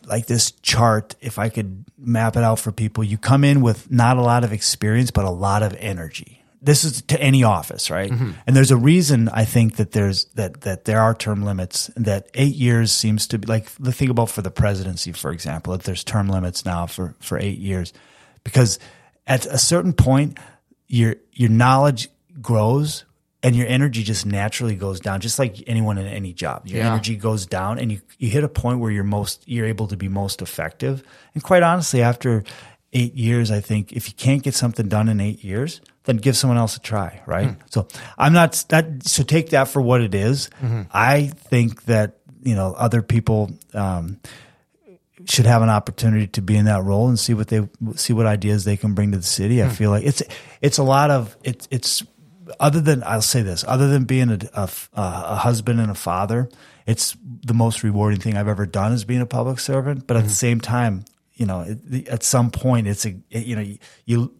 [0.09, 1.15] like this chart.
[1.21, 4.43] If I could map it out for people, you come in with not a lot
[4.43, 6.43] of experience, but a lot of energy.
[6.61, 8.11] This is to any office, right?
[8.11, 8.31] Mm-hmm.
[8.45, 11.89] And there's a reason I think that there's that that there are term limits.
[11.95, 15.71] That eight years seems to be like the thing about for the presidency, for example,
[15.71, 17.93] that there's term limits now for for eight years
[18.43, 18.77] because
[19.25, 20.37] at a certain point
[20.87, 22.09] your your knowledge
[22.41, 23.05] grows
[23.41, 26.93] and your energy just naturally goes down just like anyone in any job your Yeah.
[26.93, 29.97] energy goes down and you you hit a point where you're most you're able to
[29.97, 32.43] be most effective and quite honestly after
[32.91, 36.35] 8 years I think if you can't get something done in 8 years then give
[36.35, 37.61] someone else a try right hmm.
[37.69, 37.87] so
[38.17, 40.49] I'm not that so take that for what it is.
[40.61, 40.81] Mm-hmm.
[40.91, 44.19] I think that you know other people um
[45.25, 48.25] should have an opportunity to be in that role and see what they see what
[48.25, 49.61] ideas they can bring to the city.
[49.61, 49.73] I hmm.
[49.73, 50.23] feel like it's
[50.61, 52.03] it's a lot of it's it's
[52.59, 56.49] other than I'll say this other than being a, a, a husband and a father,
[56.85, 60.07] it's the most rewarding thing I've ever done is being a public servant.
[60.07, 63.65] But at the same time, you know, it, at some point, it's a you know
[64.05, 64.33] you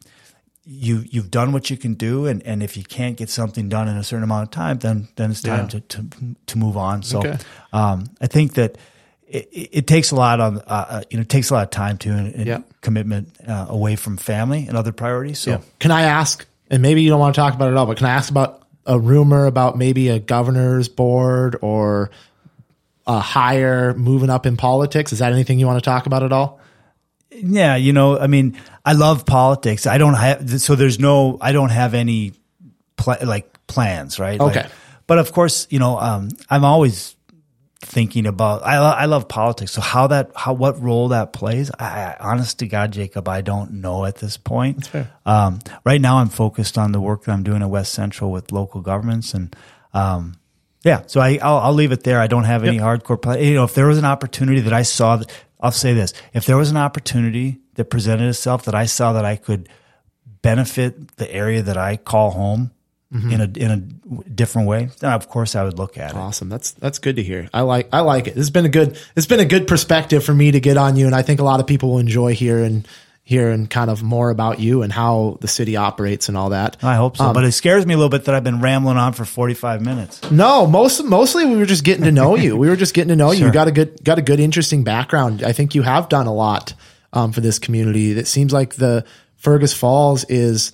[0.65, 3.87] you you've done what you can do, and, and if you can't get something done
[3.87, 5.67] in a certain amount of time, then then it's time Yeah.
[5.67, 6.05] to, to
[6.47, 7.03] to move on.
[7.03, 7.37] So Okay.
[7.73, 8.77] um, I think that
[9.27, 11.63] it, it it takes a lot on uh, uh, you know it takes a lot
[11.63, 12.59] of time to and, and Yeah.
[12.81, 15.39] commitment uh, away from family and other priorities.
[15.39, 15.61] So yeah.
[15.79, 17.97] Can I ask, and maybe you don't want to talk about it at all, but
[17.97, 22.09] can I ask about a rumor about maybe a governor's board or
[23.07, 25.11] a higher moving up in politics?
[25.13, 26.59] Is that anything you want to talk about at all?
[27.31, 29.85] yeah, you know, I mean, I love politics.
[29.87, 32.33] I don't have so there's no I don't have any
[32.97, 34.39] pla- like plans, right?
[34.39, 34.67] Like- Okay.
[35.07, 37.15] but of course, you know, um, I'm always
[37.81, 39.71] thinking about I, I love politics.
[39.71, 43.41] So how that how what role that plays, I, I honest to God, Jacob, I
[43.41, 44.77] don't know at this point.
[44.77, 45.11] That's fair.
[45.25, 48.51] Um, right now, I'm focused on the work that I'm doing at West Central with
[48.51, 49.55] local governments and.
[49.93, 50.35] Um,
[50.85, 52.21] yeah, so I, I'll, I'll leave it there.
[52.21, 53.49] I don't have any hardcore play.
[53.49, 56.45] You know, if there was an opportunity that I saw, that, I'll say this: if
[56.45, 59.67] there was an opportunity that presented itself that I saw that I could
[60.41, 62.71] benefit the area that I call home
[63.11, 63.77] in a in a
[64.29, 66.15] different way, of course I would look at it.
[66.15, 66.47] Awesome.
[66.47, 67.49] That's that's good to hear.
[67.51, 68.37] I like I like it.
[68.37, 71.07] It's been a good it's been a good perspective for me to get on you,
[71.07, 72.85] and I think a lot of people will enjoy hearing
[73.23, 76.77] hearing kind of more about you and how the city operates and all that.
[76.83, 79.13] I hope so, but it scares me a little bit that I've been rambling on
[79.13, 80.29] for forty five minutes.
[80.29, 82.57] No, most mostly we were just getting to know you.
[82.57, 83.47] We were just getting to know you.
[83.47, 85.41] You got a good got a good interesting background.
[85.41, 86.75] I think you have done a lot
[87.11, 88.11] um, for this community.
[88.11, 89.03] It seems like the
[89.37, 90.73] Fergus Falls is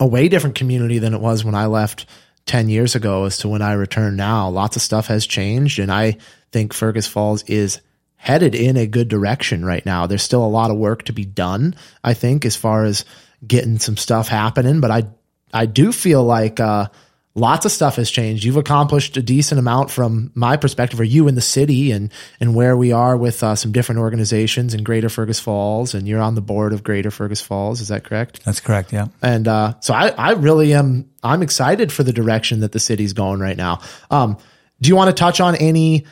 [0.00, 2.06] a way different community than it was when I left
[2.46, 4.48] 10 years ago as to when I return now.
[4.48, 6.18] Lots of stuff has changed and I
[6.50, 7.80] think Fergus Falls is
[8.16, 10.06] headed in a good direction right now.
[10.06, 11.74] There's still a lot of work to be done,
[12.04, 13.04] I think, as far as
[13.46, 15.04] getting some stuff happening, but I
[15.52, 16.88] I do feel like uh
[17.34, 18.44] lots of stuff has changed.
[18.44, 22.54] You've accomplished a decent amount from my perspective, or you in the city and and
[22.54, 26.34] where we are with uh, some different organizations in Greater Fergus Falls, and you're on
[26.34, 27.80] the board of Greater Fergus Falls.
[27.80, 28.44] Is that correct?
[28.44, 28.92] That's correct.
[28.92, 29.08] Yeah.
[29.22, 31.10] And uh, so I, I really am.
[31.22, 33.80] I'm excited for the direction that the city's going right now.
[34.10, 34.36] Um,
[34.80, 36.06] do you want to touch on any?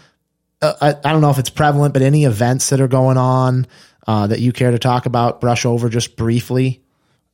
[0.63, 3.67] Uh, I, I don't know if it's prevalent, but any events that are going on
[4.07, 6.83] uh, that you care to talk about, brush over just briefly?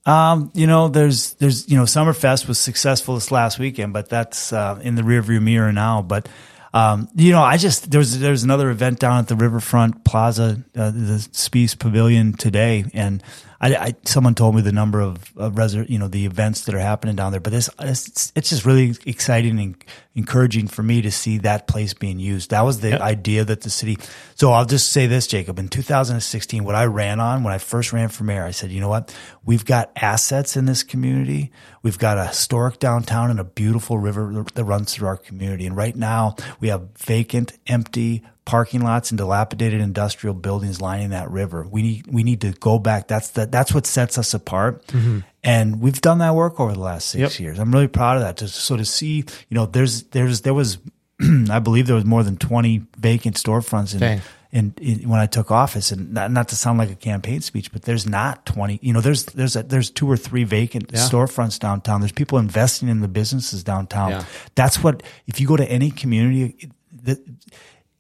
[0.06, 4.52] Um, you know, there's there's you know, Summerfest was successful this last weekend, but that's
[4.52, 6.00] uh, in the rearview mirror now.
[6.00, 6.28] But
[6.72, 10.90] um, you know, I just there's there's another event down at the Riverfront Plaza, uh,
[10.90, 13.22] the Spees Pavilion today, and
[13.60, 16.74] I, I, someone told me the number of, of reser- you know the events that
[16.74, 17.40] are happening down there.
[17.40, 19.84] But this it's, it's just really exciting and
[20.14, 22.50] encouraging for me to see that place being used.
[22.50, 23.00] That was the yep.
[23.00, 23.98] idea that the city.
[24.34, 25.58] So I'll just say this, Jacob.
[25.58, 28.80] In 2016, what I ran on when I first ran for mayor, I said, you
[28.80, 29.14] know what?
[29.44, 31.52] We've got assets in this community.
[31.82, 35.66] We've got a historic downtown and a beautiful river that runs through our community.
[35.66, 41.30] And right now we have vacant, empty parking lots and dilapidated industrial buildings lining that
[41.30, 41.66] river.
[41.68, 43.08] We need we need to go back.
[43.08, 44.86] That's the, that's what sets us apart.
[44.86, 45.18] Mm-hmm.
[45.44, 47.40] And we've done that work over the last six yep.
[47.40, 47.58] years.
[47.58, 48.38] I'm really proud of that.
[48.38, 50.78] Just so to see, you know, there's there's there was
[51.50, 54.22] I believe there was more than 20 vacant storefronts in,
[54.52, 57.72] in, in, when I took office, and not, not, to sound like a campaign speech,
[57.72, 58.78] but there's not 20.
[58.80, 61.00] You know, there's there's a, there's two or three vacant yeah.
[61.00, 62.00] storefronts downtown.
[62.00, 64.10] There's people investing in the businesses downtown.
[64.10, 64.24] Yeah.
[64.54, 66.70] That's what if you go to any community,
[67.02, 67.18] that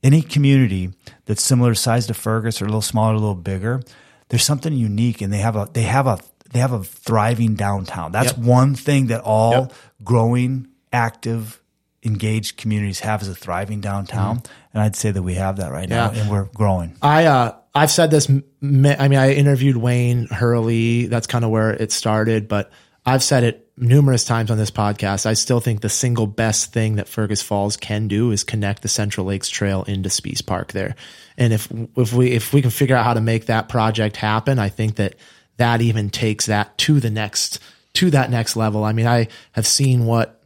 [0.06, 0.90] any community
[1.24, 3.82] that's similar size to Fergus or a little smaller, a little bigger,
[4.28, 6.18] there's something unique, and they have a they have a
[6.52, 8.12] they have a thriving downtown.
[8.12, 8.38] That's yep.
[8.38, 9.72] one thing that all yep.
[10.04, 11.60] growing, active,
[12.04, 15.72] engaged communities have is a thriving downtown, mm and I'd say that we have that
[15.72, 16.08] right yeah.
[16.08, 16.96] now, and we're growing.
[17.00, 18.28] I uh, I've said this.
[18.28, 21.06] I mean, I interviewed Wayne Hurley.
[21.06, 22.70] That's kind of where it started, but
[23.06, 26.96] I've said it numerous times on this podcast, I still think the single best thing
[26.96, 30.94] that Fergus Falls can do is connect the Central Lakes Trail into Spees Park there.
[31.36, 34.58] And if if we if we can figure out how to make that project happen,
[34.58, 35.16] I think that
[35.58, 37.58] that even takes that to the next
[37.94, 38.84] to that next level.
[38.84, 40.40] I mean, I have seen what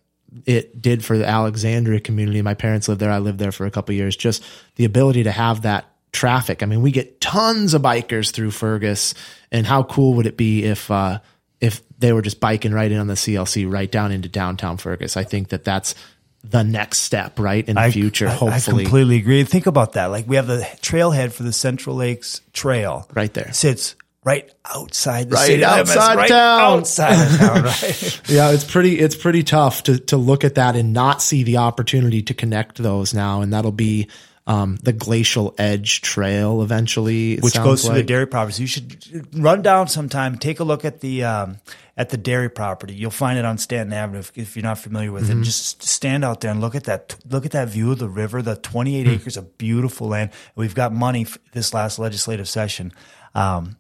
[0.47, 2.43] it did for the Alexandria community.
[2.43, 3.11] My parents lived there.
[3.11, 4.17] I lived there for a couple years.
[4.17, 4.45] Just
[4.77, 6.63] the ability to have that traffic.
[6.63, 9.15] I mean, we get tons of bikers through Fergus,
[9.51, 11.21] and how cool would it be if uh,
[11.61, 15.17] if they were just biking right in on the CLC right down into downtown Fergus.
[15.17, 15.95] I think that that's
[16.43, 17.69] the next step, right?
[17.69, 18.85] In the I, future, I, hopefully.
[18.85, 19.45] I completely agree.
[19.45, 20.07] Think about that.
[20.07, 23.07] Like we have the trailhead for the Central Lakes Trail.
[23.13, 23.53] Right there.
[23.53, 23.95] Sits
[24.25, 26.63] right outside the right city outside limits, town.
[26.63, 28.21] Right outside of town, right?
[28.29, 31.59] yeah, it's pretty it's pretty tough to to look at that and not see the
[31.59, 33.43] opportunity to connect those now.
[33.43, 34.09] And that'll be
[34.47, 37.93] um, the Glacial Edge Trail eventually, which goes like.
[37.93, 38.59] through the dairy properties.
[38.59, 41.59] You should run down sometime, take a look at the um,
[41.97, 42.95] at the dairy property.
[42.95, 45.43] You'll find it on Stanton Avenue if, if you're not familiar with mm-hmm.
[45.43, 45.45] it.
[45.45, 47.17] Just stand out there and look at that.
[47.29, 48.43] Look at that view of the river.
[48.43, 49.15] The 28 mm-hmm.
[49.15, 50.31] acres of beautiful land.
[50.57, 52.93] We've got money this last legislative session
[53.35, 53.77] um,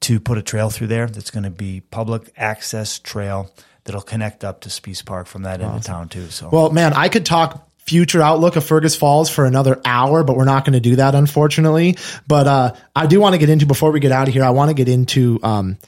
[0.00, 1.06] to put a trail through there.
[1.06, 3.52] That's going to be public access trail
[3.84, 5.70] that'll connect up to Spees Park from that awesome.
[5.70, 6.30] end of town too.
[6.30, 10.36] So, well, man, I could talk future outlook of Fergus Falls for another hour, but
[10.36, 11.96] we're not going to do that, unfortunately.
[12.26, 14.44] But uh, I do want to get into before we get out of here.
[14.44, 15.78] I want to get into um,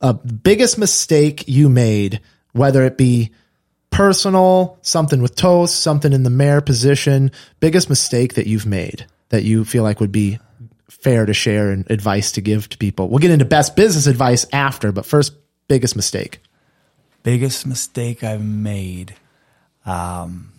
[0.00, 2.20] a biggest mistake you made,
[2.52, 3.30] whether it be
[3.90, 7.30] personal, something with toast, something in the mayor position.
[7.60, 10.38] Biggest mistake that you've made that you feel like would be
[10.88, 13.08] fair to share and advice to give to people.
[13.08, 15.32] We'll get into best business advice after, but first,
[15.68, 16.40] biggest mistake.
[17.22, 19.14] Biggest mistake I've made.
[19.86, 20.52] Um,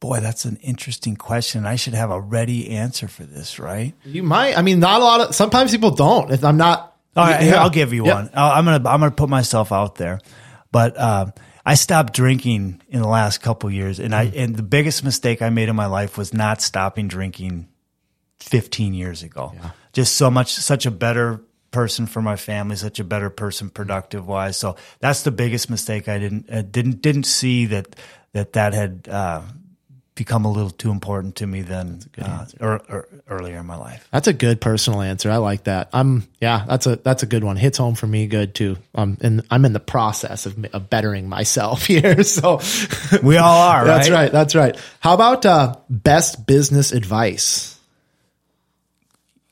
[0.00, 1.66] Boy, that's an interesting question.
[1.66, 3.94] I should have a ready answer for this, right?
[4.04, 4.56] You might.
[4.56, 5.34] I mean, not a lot of.
[5.34, 6.30] Sometimes people don't.
[6.30, 6.94] If I'm not.
[7.16, 8.14] All right, here, I'll give you yep.
[8.14, 8.30] one.
[8.34, 10.20] I'm gonna I'm gonna put myself out there,
[10.70, 11.26] but uh,
[11.64, 14.38] I stopped drinking in the last couple years, and I mm.
[14.38, 17.68] and the biggest mistake I made in my life was not stopping drinking
[18.40, 19.52] 15 years ago.
[19.54, 19.70] Yeah.
[19.92, 24.26] Just so much, such a better person for my family, such a better person, productive
[24.26, 24.56] wise.
[24.56, 27.96] So that's the biggest mistake I didn't uh, didn't didn't see that
[28.32, 29.42] that that had uh,
[30.16, 34.08] become a little too important to me than uh, or, or earlier in my life.
[34.10, 35.30] That's a good personal answer.
[35.30, 35.90] I like that.
[35.92, 37.56] I'm yeah, that's a that's a good one.
[37.56, 38.78] Hits home for me good too.
[38.94, 42.22] Um, and I'm in the process of, of bettering myself here.
[42.24, 42.60] So
[43.22, 43.84] we all are.
[43.84, 44.22] that's right?
[44.22, 44.32] right.
[44.32, 44.76] That's right.
[45.00, 47.78] How about uh, best business advice?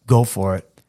[0.06, 0.80] Go for it.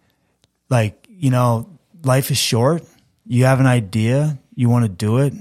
[0.69, 1.69] Like you know,
[2.03, 2.83] life is short.
[3.27, 4.39] You have an idea.
[4.55, 5.33] You want to do it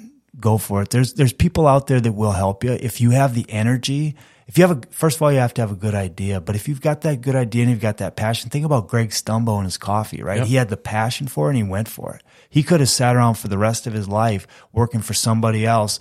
[0.44, 0.90] go for it.
[0.90, 4.14] There's there's people out there that will help you if you have the energy.
[4.46, 6.40] If you have a first of all, you have to have a good idea.
[6.40, 9.08] But if you've got that good idea and you've got that passion, think about Greg
[9.10, 10.40] Stumbo and his coffee, right?
[10.40, 10.46] Yep.
[10.46, 12.22] He had the passion for it and he went for it.
[12.50, 15.98] He could have sat around for the rest of his life working for somebody else,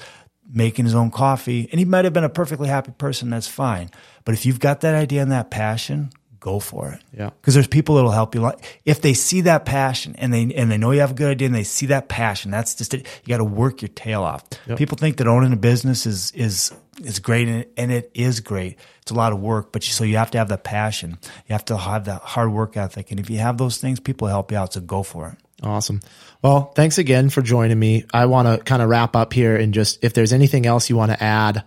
[0.52, 3.30] making his own coffee, and he might have been a perfectly happy person.
[3.30, 3.90] That's fine.
[4.26, 6.12] But if you've got that idea and that passion,
[6.44, 7.02] go for it.
[7.18, 7.30] Yeah.
[7.30, 8.52] Because there's people that'll help you.
[8.84, 11.46] If they see that passion and they and they know you have a good idea
[11.46, 13.08] and they see that passion, that's just it.
[13.24, 14.44] You got to work your tail off.
[14.76, 18.78] People think that owning a business is is is great and and it is great.
[19.02, 21.18] It's a lot of work, but you, so you have to have that passion.
[21.48, 24.28] You have to have that hard work ethic, and if you have those things, people
[24.28, 24.74] help you out.
[24.74, 25.38] So go for it.
[25.66, 26.02] Awesome.
[26.42, 28.04] Well, thanks again for joining me.
[28.14, 30.98] I want to kind of wrap up here and just if there's anything else you
[30.98, 31.64] want to add,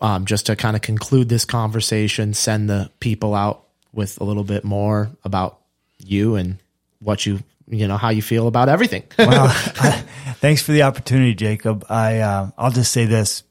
[0.00, 4.44] um, just to kind of conclude this conversation, send the people out with a little
[4.44, 5.60] bit more about
[5.98, 6.58] you and
[7.00, 9.04] what you you know how you feel about everything.
[9.18, 9.48] Well,
[10.40, 11.84] thanks for the opportunity, Jacob.
[11.88, 13.42] I uh, I'll just say this: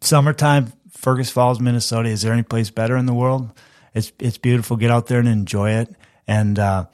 [0.00, 2.08] summertime, Fergus Falls, Minnesota.
[2.08, 3.50] Is there any place better in the world?
[3.94, 4.76] It's it's beautiful.
[4.76, 5.94] Get out there and enjoy it.
[6.26, 6.86] And uh,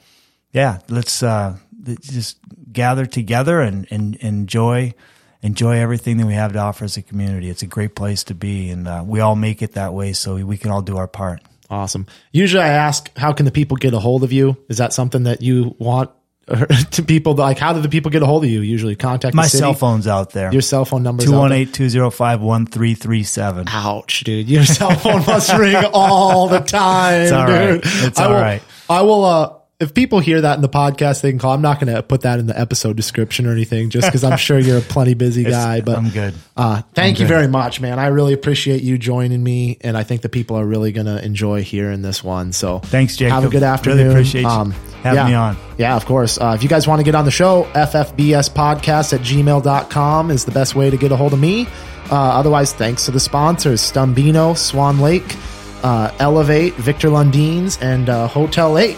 [0.51, 1.57] yeah, let's uh,
[2.01, 2.37] just
[2.71, 4.93] gather together and, and enjoy
[5.41, 7.49] enjoy everything that we have to offer as a community.
[7.49, 10.35] It's a great place to be, and uh, we all make it that way, so
[10.43, 11.41] we can all do our part.
[11.69, 12.05] Awesome.
[12.31, 14.57] Usually I ask, how can the people get a hold of you?
[14.69, 16.11] Is that something that you want
[16.91, 17.33] to people?
[17.35, 18.61] Like, how do the people get a hold of you?
[18.61, 20.51] Usually contact My cell phone's out there.
[20.51, 23.67] Your cell phone number is 218-205-1337.
[23.69, 24.49] Ouch, dude.
[24.49, 27.21] Your cell phone must ring all the time.
[27.21, 27.81] It's all right.
[27.81, 27.83] dude.
[27.85, 28.61] It's I all will, right.
[28.89, 31.53] I will, uh, if people hear that in the podcast, they can call.
[31.53, 34.37] I'm not going to put that in the episode description or anything, just because I'm
[34.37, 35.81] sure you're a plenty busy guy.
[35.81, 36.33] But I'm good.
[36.55, 37.33] Uh, thank I'm you good.
[37.33, 37.99] very much, man.
[37.99, 41.23] I really appreciate you joining me, and I think the people are really going to
[41.23, 42.53] enjoy hearing this one.
[42.53, 43.31] So Thanks, Jake.
[43.31, 43.99] Have a good afternoon.
[43.99, 44.73] Really appreciate you having
[45.03, 45.27] yeah.
[45.27, 45.57] me on.
[45.77, 46.39] Yeah, of course.
[46.39, 50.43] Uh, if you guys want to get on the show, ffbs podcast at gmail.com is
[50.43, 51.67] the best way to get a hold of me.
[52.09, 55.35] Uh, otherwise, thanks to the sponsors Stumbeano, Swan Lake,
[55.83, 58.97] uh, Elevate, Victor Lundeen's, and uh, Hotel 8.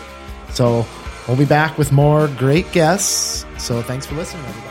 [0.51, 0.85] So
[1.27, 3.45] we'll be back with more great guests.
[3.57, 4.68] So thanks for listening, everybody.